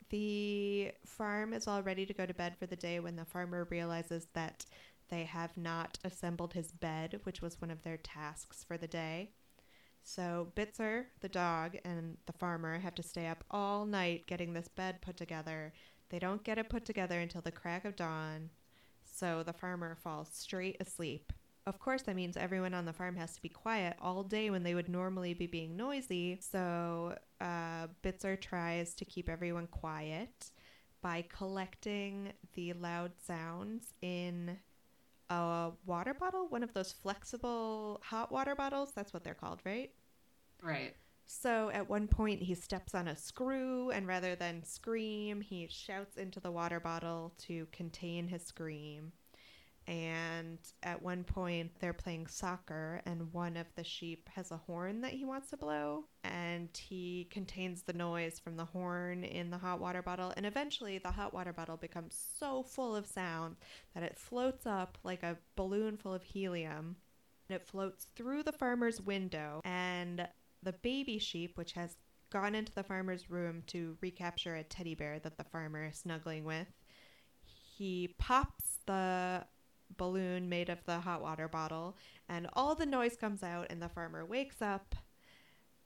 The 0.09 0.91
farm 1.07 1.53
is 1.53 1.69
all 1.69 1.83
ready 1.83 2.05
to 2.05 2.13
go 2.13 2.27
to 2.27 2.35
bed 2.35 2.57
for 2.59 2.67
the 2.67 2.75
day 2.75 2.99
when 2.99 3.15
the 3.15 3.25
farmer 3.25 3.69
realizes 3.71 4.27
that 4.33 4.67
they 5.09 5.23
have 5.23 5.57
not 5.57 5.99
assembled 6.03 6.53
his 6.53 6.73
bed, 6.73 7.21
which 7.23 7.41
was 7.41 7.61
one 7.61 7.71
of 7.71 7.85
their 7.85 7.99
tasks 7.99 8.65
for 8.65 8.77
the 8.77 8.89
day. 8.89 9.31
So 10.03 10.49
Bitzer, 10.57 11.05
the 11.21 11.29
dog, 11.29 11.77
and 11.85 12.17
the 12.27 12.33
farmer 12.33 12.81
have 12.81 12.97
to 12.97 13.05
stay 13.05 13.29
up 13.29 13.45
all 13.53 13.87
night 13.87 14.27
getting 14.27 14.53
this 14.53 14.67
bed 14.67 15.01
put 15.01 15.17
together. 15.17 15.73
They 16.09 16.19
don't 16.19 16.43
get 16.43 16.59
it 16.59 16.69
put 16.69 16.85
together 16.85 17.21
until 17.21 17.41
the 17.41 17.53
crack 17.53 17.85
of 17.85 17.95
dawn, 17.95 18.51
so 19.21 19.43
the 19.43 19.53
farmer 19.53 19.95
falls 20.03 20.31
straight 20.33 20.79
asleep. 20.81 21.33
Of 21.67 21.79
course, 21.79 22.03
that 22.03 22.17
means 22.17 22.39
everyone 22.39 22.73
on 22.73 22.87
the 22.87 22.93
farm 22.93 23.17
has 23.17 23.35
to 23.35 23.43
be 23.43 23.51
quiet 23.51 23.97
all 24.01 24.23
day 24.25 24.49
when 24.49 24.63
they 24.63 24.75
would 24.75 24.89
normally 24.89 25.35
be 25.35 25.47
being 25.47 25.77
noisy. 25.77 26.39
So 26.41 27.17
uh, 27.41 27.89
Bitzer 28.03 28.41
tries 28.41 28.95
to 28.95 29.05
keep 29.05 29.29
everyone 29.29 29.67
quiet 29.67 30.51
by 31.03 31.25
collecting 31.29 32.33
the 32.55 32.73
loud 32.73 33.13
sounds 33.25 33.93
in 34.01 34.57
a 35.29 35.71
water 35.85 36.15
bottle, 36.15 36.49
one 36.49 36.63
of 36.63 36.73
those 36.73 36.93
flexible 36.93 38.01
hot 38.03 38.33
water 38.33 38.55
bottles. 38.55 38.93
That's 38.95 39.13
what 39.13 39.23
they're 39.23 39.35
called, 39.35 39.61
right? 39.65 39.91
right. 40.63 40.95
So 41.33 41.71
at 41.71 41.89
one 41.89 42.09
point, 42.09 42.43
he 42.43 42.55
steps 42.55 42.93
on 42.93 43.07
a 43.07 43.15
screw, 43.15 43.91
and 43.91 44.05
rather 44.05 44.35
than 44.35 44.65
scream, 44.65 45.41
he 45.41 45.69
shouts 45.71 46.17
into 46.17 46.41
the 46.41 46.51
water 46.51 46.81
bottle 46.81 47.33
to 47.47 47.69
contain 47.71 48.27
his 48.27 48.45
scream. 48.45 49.13
And 49.87 50.59
at 50.83 51.01
one 51.01 51.23
point, 51.23 51.71
they're 51.79 51.93
playing 51.93 52.27
soccer, 52.27 53.01
and 53.07 53.33
one 53.33 53.57
of 53.57 53.69
the 53.77 53.85
sheep 53.85 54.29
has 54.35 54.51
a 54.51 54.57
horn 54.57 55.03
that 55.03 55.13
he 55.13 55.25
wants 55.25 55.51
to 55.51 55.57
blow, 55.57 56.07
and 56.25 56.69
he 56.77 57.29
contains 57.31 57.83
the 57.83 57.93
noise 57.93 58.41
from 58.41 58.57
the 58.57 58.65
horn 58.65 59.23
in 59.23 59.51
the 59.51 59.59
hot 59.59 59.81
water 59.81 60.03
bottle. 60.03 60.33
And 60.37 60.45
eventually, 60.45 60.99
the 60.99 61.13
hot 61.13 61.33
water 61.33 61.53
bottle 61.53 61.77
becomes 61.77 62.21
so 62.41 62.65
full 62.65 62.97
of 62.97 63.07
sound 63.07 63.55
that 63.95 64.03
it 64.03 64.19
floats 64.19 64.67
up 64.67 64.99
like 65.05 65.23
a 65.23 65.39
balloon 65.55 65.97
full 65.97 66.13
of 66.13 66.25
helium. 66.25 66.97
And 67.49 67.57
it 67.57 67.67
floats 67.67 68.09
through 68.17 68.43
the 68.43 68.53
farmer's 68.53 69.01
window, 69.01 69.61
and 69.65 70.29
the 70.63 70.73
baby 70.73 71.19
sheep, 71.19 71.57
which 71.57 71.73
has 71.73 71.97
gone 72.31 72.55
into 72.55 72.73
the 72.73 72.83
farmer's 72.83 73.31
room 73.31 73.63
to 73.67 73.97
recapture 74.01 74.55
a 74.57 74.63
teddy 74.63 74.95
bear 74.95 75.19
that 75.19 75.37
the 75.37 75.45
farmer 75.45 75.87
is 75.87 75.99
snuggling 75.99 76.45
with, 76.45 76.69
he 77.43 78.15
pops 78.19 78.79
the 78.87 79.45
balloon 79.97 80.49
made 80.49 80.69
of 80.69 80.85
the 80.85 81.01
hot 81.01 81.23
water 81.23 81.49
bottle, 81.49 81.97
and 82.29 82.47
all 82.53 82.75
the 82.75 82.87
noise 82.87 83.17
comes 83.17 83.43
out, 83.43 83.67
and 83.71 83.83
the 83.83 83.89
farmer 83.89 84.25
wakes 84.25 84.63
up, 84.63 84.95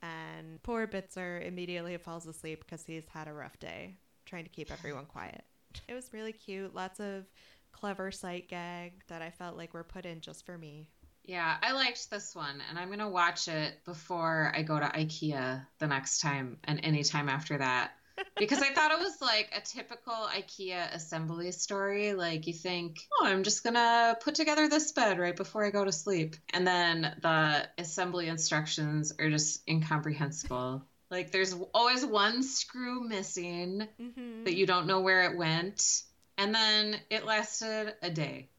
and 0.03 0.63
poor 0.63 0.87
Bitzer 0.87 1.47
immediately 1.47 1.97
falls 1.97 2.27
asleep 2.27 2.65
because 2.65 2.85
he's 2.85 3.09
had 3.09 3.29
a 3.29 3.33
rough 3.33 3.59
day 3.59 3.97
trying 4.27 4.45
to 4.45 4.51
keep 4.51 4.71
everyone 4.71 5.07
quiet. 5.07 5.45
It 5.89 5.95
was 5.95 6.13
really 6.13 6.33
cute, 6.33 6.75
lots 6.75 7.01
of 7.01 7.25
clever 7.73 8.11
sight 8.11 8.49
gag 8.49 9.03
that 9.09 9.23
I 9.23 9.31
felt 9.31 9.57
like 9.57 9.75
were 9.75 9.85
put 9.85 10.05
in 10.07 10.21
just 10.21 10.45
for 10.45 10.59
me. 10.59 10.91
Yeah, 11.25 11.57
I 11.63 11.73
liked 11.73 12.11
this 12.11 12.35
one, 12.35 12.63
and 12.69 12.79
I'm 12.79 12.91
gonna 12.91 13.09
watch 13.09 13.49
it 13.49 13.83
before 13.85 14.53
I 14.55 14.63
go 14.63 14.79
to 14.79 14.87
IKEA 14.87 15.67
the 15.79 15.87
next 15.87 16.21
time 16.21 16.59
and 16.65 16.81
any 16.83 17.03
time 17.03 17.29
after 17.29 17.59
that. 17.59 17.93
Because 18.37 18.63
I 18.63 18.73
thought 18.73 18.93
it 18.93 18.99
was 18.99 19.21
like 19.21 19.51
a 19.57 19.61
typical 19.61 20.13
IKEA 20.13 20.93
assembly 20.93 21.51
story. 21.53 22.15
Like 22.15 22.47
you 22.47 22.53
think, 22.53 22.99
oh, 23.13 23.27
I'm 23.27 23.43
just 23.43 23.65
gonna 23.65 24.17
put 24.21 24.35
together 24.35 24.69
this 24.69 24.93
bed 24.93 25.19
right 25.19 25.35
before 25.35 25.65
I 25.65 25.71
go 25.71 25.85
to 25.85 25.93
sleep, 25.93 26.37
and 26.53 26.67
then 26.67 27.17
the 27.23 27.69
assembly 27.79 28.29
instructions 28.29 29.13
are 29.19 29.31
just 29.31 29.69
incomprehensible. 29.69 30.85
Like 31.11 31.31
there's 31.33 31.55
always 31.73 32.05
one 32.05 32.43
screw 32.43 33.07
missing 33.07 33.87
Mm-hmm. 34.01 34.45
that 34.45 34.55
you 34.55 34.67
don't 34.67 34.87
know 34.87 35.01
where 35.01 35.31
it 35.31 35.37
went, 35.37 36.03
and 36.39 36.55
then 36.55 36.97
it 37.11 37.25
lasted 37.25 37.95
a 38.03 38.11
day. 38.11 38.51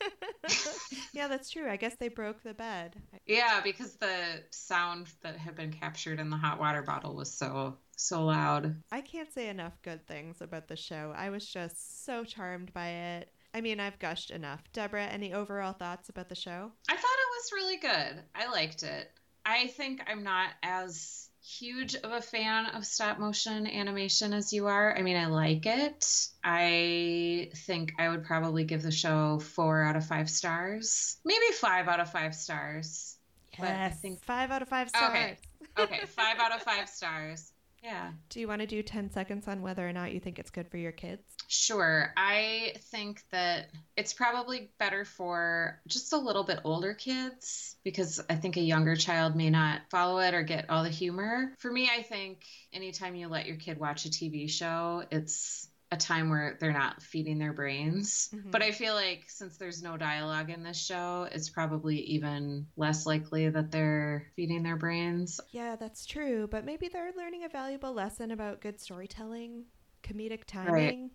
yeah, 1.12 1.28
that's 1.28 1.50
true. 1.50 1.68
I 1.68 1.76
guess 1.76 1.96
they 1.96 2.08
broke 2.08 2.42
the 2.42 2.54
bed. 2.54 2.96
Yeah, 3.26 3.60
because 3.62 3.96
the 3.96 4.42
sound 4.50 5.08
that 5.22 5.36
had 5.36 5.56
been 5.56 5.72
captured 5.72 6.20
in 6.20 6.30
the 6.30 6.36
hot 6.36 6.58
water 6.58 6.82
bottle 6.82 7.14
was 7.14 7.32
so 7.32 7.76
so 7.96 8.24
loud. 8.24 8.82
I 8.90 9.02
can't 9.02 9.32
say 9.32 9.48
enough 9.48 9.74
good 9.82 10.06
things 10.06 10.40
about 10.40 10.68
the 10.68 10.76
show. 10.76 11.12
I 11.14 11.30
was 11.30 11.46
just 11.46 12.04
so 12.04 12.24
charmed 12.24 12.72
by 12.72 12.88
it. 12.88 13.30
I 13.52 13.60
mean, 13.60 13.80
I've 13.80 13.98
gushed 13.98 14.30
enough. 14.30 14.62
Deborah, 14.72 15.06
any 15.06 15.32
overall 15.32 15.72
thoughts 15.72 16.08
about 16.08 16.28
the 16.28 16.34
show? 16.34 16.72
I 16.88 16.96
thought 16.96 17.02
it 17.02 17.30
was 17.34 17.52
really 17.52 17.76
good. 17.76 18.22
I 18.34 18.50
liked 18.50 18.82
it. 18.82 19.10
I 19.44 19.68
think 19.68 20.02
I'm 20.06 20.22
not 20.22 20.50
as 20.62 21.29
huge 21.58 21.94
of 21.94 22.12
a 22.12 22.20
fan 22.20 22.66
of 22.66 22.84
stop 22.86 23.18
motion 23.18 23.66
animation 23.66 24.32
as 24.32 24.52
you 24.52 24.66
are. 24.66 24.96
I 24.96 25.02
mean, 25.02 25.16
I 25.16 25.26
like 25.26 25.66
it. 25.66 26.28
I 26.44 27.50
think 27.66 27.92
I 27.98 28.08
would 28.08 28.24
probably 28.24 28.64
give 28.64 28.82
the 28.82 28.90
show 28.92 29.38
four 29.38 29.82
out 29.82 29.96
of 29.96 30.06
five 30.06 30.30
stars, 30.30 31.16
maybe 31.24 31.44
five 31.54 31.88
out 31.88 32.00
of 32.00 32.10
five 32.10 32.34
stars. 32.34 33.16
But 33.58 33.68
I 33.70 33.88
think- 33.90 34.24
Five 34.24 34.50
out 34.50 34.62
of 34.62 34.68
five 34.68 34.88
stars. 34.90 35.10
Okay. 35.10 35.38
Okay, 35.78 36.06
five 36.06 36.38
out 36.38 36.52
of 36.54 36.62
five 36.62 36.88
stars. 36.98 37.52
Yeah. 37.82 38.12
Do 38.28 38.40
you 38.40 38.48
want 38.48 38.60
to 38.60 38.66
do 38.66 38.82
10 38.82 39.10
seconds 39.10 39.48
on 39.48 39.62
whether 39.62 39.88
or 39.88 39.92
not 39.92 40.12
you 40.12 40.20
think 40.20 40.38
it's 40.38 40.50
good 40.50 40.68
for 40.68 40.76
your 40.76 40.92
kids? 40.92 41.22
Sure. 41.48 42.12
I 42.16 42.74
think 42.90 43.22
that 43.32 43.68
it's 43.96 44.12
probably 44.12 44.70
better 44.78 45.04
for 45.04 45.80
just 45.86 46.12
a 46.12 46.18
little 46.18 46.44
bit 46.44 46.60
older 46.64 46.94
kids 46.94 47.76
because 47.82 48.20
I 48.28 48.36
think 48.36 48.56
a 48.56 48.60
younger 48.60 48.96
child 48.96 49.34
may 49.34 49.50
not 49.50 49.80
follow 49.90 50.18
it 50.18 50.34
or 50.34 50.42
get 50.42 50.68
all 50.68 50.84
the 50.84 50.90
humor. 50.90 51.54
For 51.58 51.72
me, 51.72 51.90
I 51.92 52.02
think 52.02 52.44
anytime 52.72 53.14
you 53.14 53.28
let 53.28 53.46
your 53.46 53.56
kid 53.56 53.78
watch 53.78 54.04
a 54.04 54.10
TV 54.10 54.48
show, 54.50 55.02
it's 55.10 55.69
a 55.92 55.96
time 55.96 56.30
where 56.30 56.56
they're 56.60 56.72
not 56.72 57.02
feeding 57.02 57.38
their 57.38 57.52
brains. 57.52 58.30
Mhm. 58.32 58.50
But 58.50 58.62
I 58.62 58.70
feel 58.70 58.94
like 58.94 59.24
since 59.28 59.56
there's 59.56 59.82
no 59.82 59.96
dialogue 59.96 60.50
in 60.50 60.62
this 60.62 60.80
show, 60.80 61.28
it's 61.32 61.48
probably 61.48 61.98
even 62.00 62.66
less 62.76 63.06
likely 63.06 63.48
that 63.48 63.70
they're 63.70 64.26
feeding 64.36 64.62
their 64.62 64.76
brains. 64.76 65.40
Yeah, 65.50 65.76
that's 65.76 66.06
true. 66.06 66.46
But 66.48 66.64
maybe 66.64 66.88
they're 66.88 67.12
learning 67.16 67.44
a 67.44 67.48
valuable 67.48 67.92
lesson 67.92 68.30
about 68.30 68.60
good 68.60 68.80
storytelling, 68.80 69.64
comedic 70.02 70.44
timing. 70.44 71.10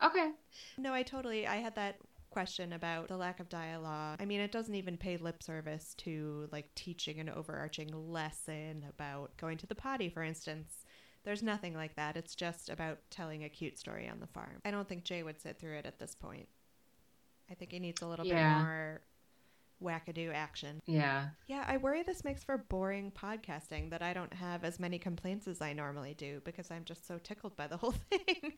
Right. 0.00 0.10
Okay. 0.10 0.30
No, 0.78 0.92
I 0.94 1.02
totally. 1.02 1.46
I 1.46 1.56
had 1.56 1.74
that 1.76 1.98
question 2.30 2.72
about 2.72 3.08
the 3.08 3.16
lack 3.16 3.38
of 3.40 3.48
dialogue. 3.48 4.18
I 4.20 4.24
mean, 4.24 4.40
it 4.40 4.50
doesn't 4.50 4.74
even 4.74 4.96
pay 4.96 5.16
lip 5.18 5.42
service 5.42 5.94
to 5.98 6.48
like 6.50 6.74
teaching 6.74 7.20
an 7.20 7.28
overarching 7.28 7.90
lesson 7.92 8.84
about 8.88 9.36
going 9.36 9.56
to 9.58 9.66
the 9.66 9.74
potty, 9.74 10.08
for 10.08 10.22
instance. 10.22 10.83
There's 11.24 11.42
nothing 11.42 11.74
like 11.74 11.96
that. 11.96 12.16
It's 12.16 12.34
just 12.34 12.68
about 12.68 12.98
telling 13.10 13.44
a 13.44 13.48
cute 13.48 13.78
story 13.78 14.08
on 14.08 14.20
the 14.20 14.26
farm. 14.26 14.60
I 14.64 14.70
don't 14.70 14.86
think 14.88 15.04
Jay 15.04 15.22
would 15.22 15.40
sit 15.40 15.58
through 15.58 15.76
it 15.78 15.86
at 15.86 15.98
this 15.98 16.14
point. 16.14 16.48
I 17.50 17.54
think 17.54 17.72
he 17.72 17.78
needs 17.78 18.02
a 18.02 18.06
little 18.06 18.26
Yeah. 18.26 18.58
bit 18.58 18.64
more 18.64 19.00
wackadoo 19.82 20.32
action. 20.32 20.80
Yeah. 20.86 21.28
Yeah, 21.46 21.64
I 21.66 21.78
worry 21.78 22.02
this 22.02 22.24
makes 22.24 22.44
for 22.44 22.56
boring 22.58 23.10
podcasting 23.10 23.90
that 23.90 24.02
I 24.02 24.12
don't 24.12 24.32
have 24.32 24.64
as 24.64 24.78
many 24.78 24.98
complaints 24.98 25.48
as 25.48 25.60
I 25.60 25.72
normally 25.72 26.14
do 26.14 26.40
because 26.44 26.70
I'm 26.70 26.84
just 26.84 27.06
so 27.06 27.18
tickled 27.18 27.56
by 27.56 27.66
the 27.66 27.76
whole 27.76 27.92
thing. 28.10 28.54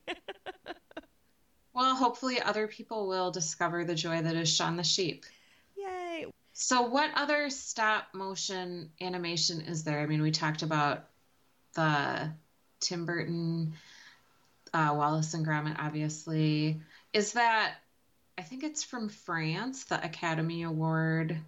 Well, 1.73 1.95
hopefully 1.95 2.41
other 2.41 2.67
people 2.67 3.07
will 3.07 3.31
discover 3.31 3.85
the 3.85 3.95
joy 3.95 4.21
that 4.21 4.35
is 4.35 4.53
Shaun 4.53 4.77
the 4.77 4.83
Sheep. 4.83 5.25
Yay! 5.77 6.25
So, 6.53 6.81
what 6.81 7.11
other 7.13 7.51
stop 7.51 8.07
motion 8.15 8.89
animation 8.99 9.61
is 9.61 9.83
there? 9.83 9.99
I 9.99 10.07
mean, 10.07 10.23
we 10.23 10.31
talked 10.31 10.63
about 10.63 11.07
the 11.75 12.31
Tim 12.79 13.05
Burton, 13.05 13.73
uh, 14.73 14.93
Wallace 14.95 15.33
and 15.33 15.45
Gromit, 15.45 15.77
obviously. 15.79 16.81
Is 17.13 17.33
that, 17.33 17.75
I 18.37 18.41
think 18.41 18.63
it's 18.63 18.83
from 18.83 19.09
France, 19.09 19.85
the 19.85 20.03
Academy 20.03 20.63
Award 20.63 21.39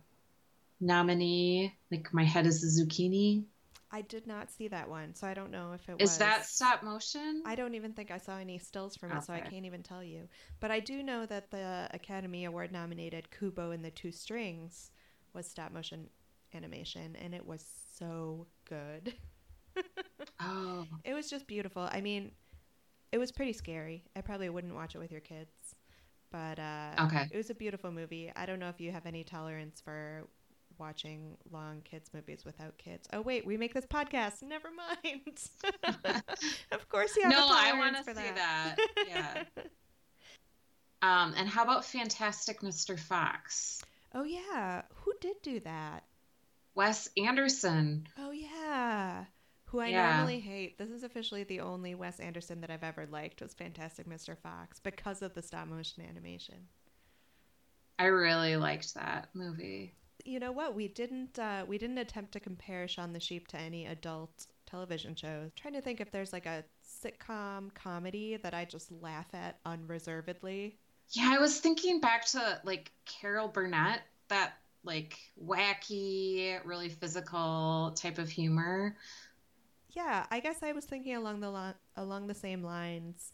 nominee? 0.80 1.76
Like, 1.92 2.14
my 2.14 2.24
head 2.24 2.46
is 2.46 2.64
a 2.64 2.86
zucchini. 2.86 3.44
I 3.92 4.02
did 4.02 4.28
not 4.28 4.52
see 4.52 4.68
that 4.68 4.88
one, 4.88 5.16
so 5.16 5.26
I 5.26 5.34
don't 5.34 5.52
know 5.52 5.72
if 5.74 5.90
it 5.90 5.96
Is 6.00 6.12
was. 6.12 6.18
that 6.20 6.46
stop 6.46 6.84
motion? 6.84 7.42
I 7.46 7.56
don't 7.56 7.74
even 7.74 7.94
think 7.94 8.12
I 8.12 8.20
saw 8.20 8.38
any 8.38 8.60
stills 8.60 8.96
from 8.96 9.12
it, 9.12 9.24
so 9.24 9.34
I 9.34 9.40
can't 9.40 9.66
even 9.66 9.82
tell 9.82 10.04
you. 10.04 10.28
But 10.60 10.70
I 10.70 10.80
do 10.80 11.02
know 11.02 11.26
that 11.26 11.50
the 11.50 11.90
Academy 11.92 12.46
Award 12.46 12.72
nominated 12.72 13.32
Kubo 13.32 13.72
and 13.72 13.84
the 13.84 13.90
Two 13.90 14.12
Strings 14.12 14.92
was 15.34 15.48
stop 15.48 15.72
motion 15.72 16.08
animation, 16.54 17.16
and 17.16 17.34
it 17.34 17.46
was 17.46 17.66
so 17.98 18.46
good. 18.66 19.14
Oh, 20.42 20.86
It 21.04 21.14
was 21.14 21.30
just 21.30 21.48
beautiful. 21.48 21.90
I 21.92 22.00
mean, 22.02 22.32
it 23.12 23.18
was 23.18 23.32
pretty 23.32 23.54
scary. 23.54 24.04
I 24.16 24.22
probably 24.22 24.50
wouldn't 24.50 24.74
watch 24.74 24.96
it 24.96 25.00
with 25.00 25.12
your 25.12 25.20
kids, 25.22 25.52
but 26.32 26.58
uh, 26.60 26.92
Okay. 27.06 27.28
it 27.32 27.36
was 27.36 27.50
a 27.50 27.56
beautiful 27.56 27.92
movie. 27.92 28.32
I 28.36 28.46
don't 28.46 28.60
know 28.60 28.70
if 28.70 28.80
you 28.80 28.92
have 28.92 29.06
any 29.06 29.24
tolerance 29.26 29.82
for 29.82 30.28
watching 30.78 31.36
long 31.52 31.82
kids 31.82 32.10
movies 32.14 32.46
without 32.46 32.78
kids. 32.78 33.06
Oh 33.12 33.20
wait, 33.22 33.46
we 33.46 33.58
make 33.58 33.74
this 33.74 33.86
podcast. 33.86 34.42
Never 34.44 34.70
mind. 34.72 35.40
of 36.72 36.88
course 36.88 37.16
you 37.18 37.24
have. 37.24 37.32
no, 37.32 37.48
I 37.50 37.74
want 37.78 37.98
to 37.98 38.04
see 38.06 38.14
that. 38.14 38.78
that. 38.78 39.06
Yeah. 39.10 39.44
um, 41.02 41.34
and 41.38 41.50
how 41.50 41.64
about 41.64 41.84
Fantastic 41.86 42.62
Mr. 42.62 42.98
Fox? 42.98 43.82
oh 44.16 44.24
yeah, 44.24 44.84
who 45.04 45.12
did 45.20 45.36
do 45.44 45.60
that? 45.62 46.04
Wes 46.76 47.10
Anderson. 47.18 48.08
Oh 48.18 48.32
yeah. 48.32 49.26
Who 49.80 49.86
I 49.86 49.88
Yeah. 49.88 50.18
normally 50.18 50.42
hate. 50.42 50.78
This 50.78 50.90
is 50.90 51.04
officially 51.04 51.46
the 51.46 51.62
only 51.62 51.96
Wes 51.96 52.20
Anderson 52.20 52.60
that 52.60 52.70
I've 52.70 52.84
ever 52.84 53.08
liked 53.08 53.42
was 53.42 53.54
Fantastic 53.54 54.08
Mr. 54.10 54.38
Fox 54.38 54.78
because 54.78 55.22
of 55.22 55.34
the 55.34 55.42
stop 55.42 55.68
motion 55.70 56.04
animation. 56.04 56.68
I 57.98 58.06
really 58.06 58.58
liked 58.58 58.94
that 58.96 59.30
movie. 59.34 59.94
You 60.26 60.40
know 60.40 60.52
what? 60.52 60.76
We 60.76 60.90
didn't 60.90 61.40
uh, 61.40 61.64
we 61.66 61.78
didn't 61.78 61.98
attempt 61.98 62.34
to 62.34 62.42
compare 62.42 62.88
Shaun 62.90 63.14
the 63.14 63.22
Sheep 63.22 63.48
to 63.50 63.58
any 63.58 63.86
adult 63.86 64.48
television 64.66 65.16
shows. 65.16 65.52
trying 65.56 65.74
to 65.76 65.82
think 65.82 66.02
if 66.02 66.12
there's 66.12 66.34
like 66.34 66.46
a 66.46 66.66
sitcom 66.86 67.74
comedy 67.74 68.36
that 68.38 68.54
I 68.54 68.66
just 68.66 68.92
laugh 68.92 69.34
at 69.34 69.60
unreservedly. 69.66 70.78
Yeah, 71.12 71.32
I 71.34 71.40
was 71.40 71.60
thinking 71.60 72.02
back 72.02 72.26
to 72.28 72.60
like 72.66 72.92
Carol 73.06 73.48
Burnett, 73.48 74.02
that 74.28 74.54
like 74.84 75.18
wacky, 75.42 76.60
really 76.66 76.90
physical 76.90 77.94
type 77.96 78.18
of 78.18 78.30
humor. 78.30 78.96
Yeah, 79.96 80.26
I 80.30 80.40
guess 80.40 80.62
I 80.62 80.72
was 80.74 80.86
thinking 80.86 81.16
along 81.16 81.40
the 81.40 81.52
li- 81.52 81.74
along 81.96 82.28
the 82.28 82.36
same 82.36 82.64
lines. 82.64 83.34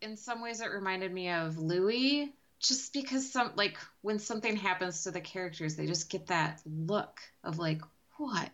In 0.00 0.16
some 0.16 0.42
ways, 0.42 0.60
it 0.60 0.70
reminded 0.70 1.12
me 1.12 1.30
of 1.30 1.56
Louie, 1.58 2.32
just 2.60 2.92
because 2.92 3.30
some 3.30 3.52
like 3.56 3.78
when 4.02 4.18
something 4.18 4.56
happens 4.56 5.04
to 5.04 5.10
the 5.10 5.20
characters, 5.20 5.76
they 5.76 5.86
just 5.86 6.10
get 6.10 6.26
that 6.26 6.60
look 6.66 7.20
of 7.42 7.58
like, 7.58 7.80
what? 8.16 8.50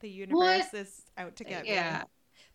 The 0.00 0.08
universe 0.08 0.72
is 0.74 1.02
out 1.16 1.36
to 1.36 1.44
get 1.44 1.64
me. 1.64 1.70
Yeah. 1.70 2.04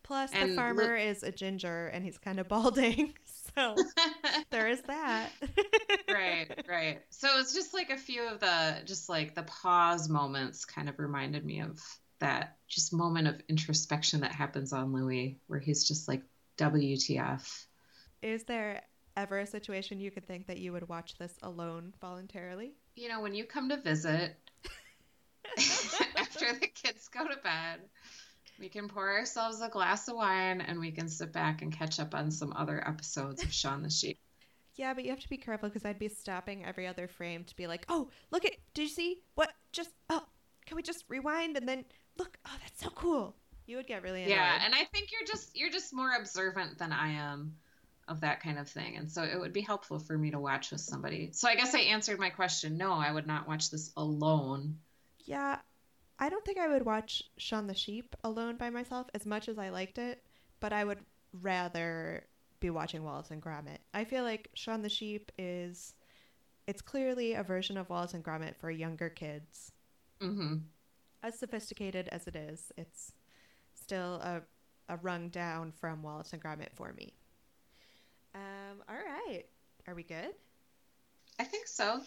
Plus, 0.02 0.32
the 0.32 0.38
And 0.38 0.50
Lu- 0.52 0.56
farmer 0.56 0.96
is 0.96 1.24
a 1.24 1.32
ginger 1.32 1.88
and 1.88 2.04
he's 2.04 2.18
kind 2.18 2.40
of 2.40 2.48
balding, 2.48 3.14
so 3.56 3.76
there 4.50 4.68
is 4.68 4.82
that. 4.82 5.30
right, 6.10 6.48
right. 6.68 7.02
So 7.10 7.40
it's 7.40 7.54
just 7.54 7.74
like 7.74 7.90
a 7.90 7.98
few 7.98 8.24
of 8.28 8.40
the 8.40 8.82
just 8.86 9.08
like 9.10 9.36
the 9.36 9.44
pause 9.44 10.10
moments 10.10 10.66
kind 10.66 10.90
of 10.90 11.00
reminded 11.00 11.46
me 11.46 11.62
of 11.62 11.82
that 12.24 12.56
just 12.70 12.94
moment 12.94 13.28
of 13.28 13.42
introspection 13.50 14.22
that 14.22 14.32
happens 14.32 14.72
on 14.72 14.94
Louie 14.94 15.40
where 15.48 15.60
he's 15.60 15.86
just 15.86 16.08
like 16.08 16.24
WTF. 16.58 17.66
Is 18.22 18.46
there 18.46 18.82
ever 19.18 19.40
a 19.40 19.46
situation 19.46 20.00
you 20.00 20.10
could 20.10 20.26
think 20.26 20.48
that 20.48 20.58
you 20.58 20.72
would 20.72 20.88
watch 20.88 21.18
this 21.18 21.34
alone 21.44 21.94
voluntarily? 22.00 22.76
You 22.96 23.10
know, 23.10 23.20
when 23.20 23.36
you 23.36 23.44
come 23.44 23.68
to 23.70 23.78
visit 23.78 24.38
after 26.18 26.54
the 26.54 26.68
kids 26.68 27.10
go 27.10 27.28
to 27.28 27.36
bed, 27.44 27.82
we 28.58 28.70
can 28.70 28.88
pour 28.88 29.12
ourselves 29.12 29.62
a 29.62 29.68
glass 29.68 30.08
of 30.08 30.16
wine 30.16 30.62
and 30.62 30.80
we 30.80 30.92
can 30.92 31.10
sit 31.10 31.34
back 31.34 31.62
and 31.62 31.78
catch 31.78 32.00
up 32.00 32.16
on 32.16 32.32
some 32.32 32.54
other 32.56 32.82
episodes 32.88 33.44
of 33.44 33.52
Shaun 33.52 33.84
the 33.84 33.90
Sheep. 33.90 34.18
Yeah, 34.76 34.94
but 34.94 35.04
you 35.04 35.10
have 35.10 35.20
to 35.20 35.30
be 35.30 35.38
careful 35.38 35.68
because 35.68 35.84
I'd 35.84 36.00
be 36.00 36.08
stopping 36.08 36.64
every 36.64 36.88
other 36.88 37.10
frame 37.10 37.44
to 37.44 37.56
be 37.56 37.68
like, 37.68 37.86
"Oh, 37.90 38.10
look 38.32 38.44
at! 38.44 38.54
Did 38.74 38.84
you 38.84 38.88
see 38.88 39.20
what? 39.36 39.52
Just 39.72 39.92
oh, 40.10 40.24
can 40.66 40.78
we 40.78 40.82
just 40.82 41.04
rewind 41.10 41.58
and 41.58 41.68
then 41.68 41.86
look? 42.18 42.38
Oh, 42.46 42.56
that's 42.62 42.82
so 42.82 42.90
cool." 42.90 43.36
You 43.66 43.78
would 43.78 43.88
get 43.88 44.04
really 44.04 44.24
annoyed. 44.24 44.36
Yeah, 44.36 44.62
and 44.66 44.76
I 44.76 44.84
think 44.86 45.12
you're 45.12 45.28
just 45.28 45.56
you're 45.56 45.70
just 45.72 45.94
more 45.94 46.14
observant 46.20 46.78
than 46.78 46.92
I 46.92 47.10
am 47.14 47.56
of 48.08 48.22
that 48.22 48.42
kind 48.42 48.60
of 48.60 48.68
thing. 48.68 48.98
And 48.98 49.10
so 49.10 49.24
it 49.24 49.40
would 49.40 49.54
be 49.54 49.62
helpful 49.62 50.00
for 50.00 50.18
me 50.18 50.32
to 50.32 50.40
watch 50.40 50.72
with 50.72 50.82
somebody. 50.82 51.30
So 51.32 51.48
I 51.48 51.56
guess 51.56 51.74
I 51.74 51.80
answered 51.80 52.20
my 52.20 52.30
question. 52.30 52.78
No, 52.78 52.92
I 52.94 53.12
would 53.12 53.28
not 53.28 53.48
watch 53.48 53.70
this 53.72 53.92
alone. 53.96 54.78
Yeah, 55.26 55.60
I 56.20 56.30
don't 56.30 56.44
think 56.46 56.58
I 56.58 56.68
would 56.68 56.86
watch 56.86 57.24
Shaun 57.38 57.68
the 57.68 57.74
Sheep 57.74 58.16
alone 58.24 58.58
by 58.58 58.70
myself 58.70 59.08
as 59.14 59.26
much 59.26 59.48
as 59.48 59.58
I 59.58 59.70
liked 59.70 59.98
it, 59.98 60.24
but 60.60 60.74
I 60.74 60.84
would 60.84 61.00
rather 61.42 62.26
be 62.60 62.70
watching 62.70 63.04
Wallace 63.04 63.32
and 63.32 63.42
Gromit. 63.42 63.80
I 63.94 64.04
feel 64.06 64.24
like 64.24 64.50
Shaun 64.54 64.82
the 64.82 64.90
Sheep 64.90 65.32
is 65.38 65.96
it's 66.68 66.82
clearly 66.82 67.34
a 67.34 67.44
version 67.44 67.78
of 67.78 67.90
Wallace 67.90 68.14
and 68.14 68.24
Gromit 68.24 68.56
for 68.58 68.70
younger 68.72 69.10
kids. 69.10 69.72
hmm 70.22 70.58
As 71.24 71.40
sophisticated 71.40 72.10
as 72.10 72.28
it 72.28 72.36
is, 72.36 72.72
it's 72.78 73.14
still 73.74 74.16
a 74.16 74.42
a 74.90 74.98
rung 74.98 75.30
down 75.30 75.72
from 75.72 76.04
Wallace 76.04 76.34
and 76.34 76.44
Gromit 76.44 76.74
for 76.76 76.92
me. 76.94 77.14
Um, 78.36 78.84
all 78.90 78.96
right. 78.96 79.44
Are 79.88 79.96
we 79.96 80.04
good? 80.04 80.34
I 81.40 81.46
think 81.46 81.68
so. 81.68 82.02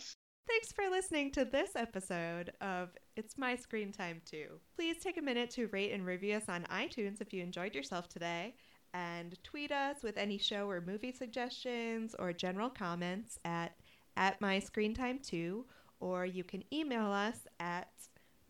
Thanks 0.47 0.73
for 0.73 0.89
listening 0.91 1.33
to 1.33 1.45
this 1.45 1.71
episode 1.75 2.53
of 2.61 2.91
It's 3.17 3.37
My 3.39 3.57
Screen 3.57 3.93
Time 3.93 4.21
Too. 4.25 4.61
Please 4.77 4.97
take 5.03 5.17
a 5.17 5.23
minute 5.23 5.51
to 5.53 5.67
rate 5.69 5.93
and 5.93 6.07
review 6.07 6.37
us 6.37 6.49
on 6.49 6.65
iTunes 6.65 7.21
if 7.21 7.33
you 7.33 7.43
enjoyed 7.43 7.75
yourself 7.75 8.09
today, 8.09 8.55
and 8.95 9.43
tweet 9.43 9.73
us 9.73 10.03
with 10.03 10.17
any 10.17 10.39
show 10.39 10.69
or 10.69 10.81
movie 10.81 11.13
suggestions 11.13 12.15
or 12.19 12.33
general 12.33 12.71
comments 12.71 13.39
at 13.45 13.75
at 14.17 14.41
My 14.41 14.59
Screen 14.59 14.95
Time 14.95 15.19
Too, 15.19 15.65
or 15.99 16.25
you 16.25 16.45
can 16.45 16.63
email 16.73 17.11
us 17.11 17.39
at 17.59 17.91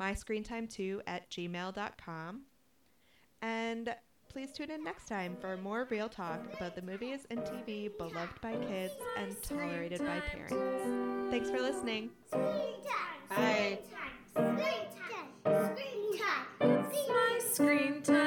myscreentime2 0.01 1.01
at 1.07 1.31
gmail.com. 1.31 2.43
And 3.43 3.95
please 4.29 4.53
tune 4.53 4.71
in 4.71 4.85
next 4.85 5.07
time 5.09 5.37
for 5.41 5.57
more 5.57 5.87
real 5.91 6.09
talk 6.09 6.41
about 6.55 6.75
the 6.75 6.83
movies 6.83 7.27
and 7.31 7.41
TV 7.41 7.97
beloved 7.97 8.41
by 8.41 8.55
kids 8.57 8.95
and 9.17 9.35
tolerated 9.43 10.01
by 10.01 10.21
parents. 10.21 11.31
Thanks 11.31 11.51
for 11.51 11.61
listening. 11.61 12.11
Screen 12.29 12.45
time. 12.45 13.29
Bye. 13.31 13.79
Screen 14.35 14.49
time. 14.65 15.75
Screen 15.75 16.19
time. 16.19 16.47
Screen 16.61 16.79
time. 16.79 16.91
My 17.09 17.41
screen 17.51 18.03
time. 18.03 18.26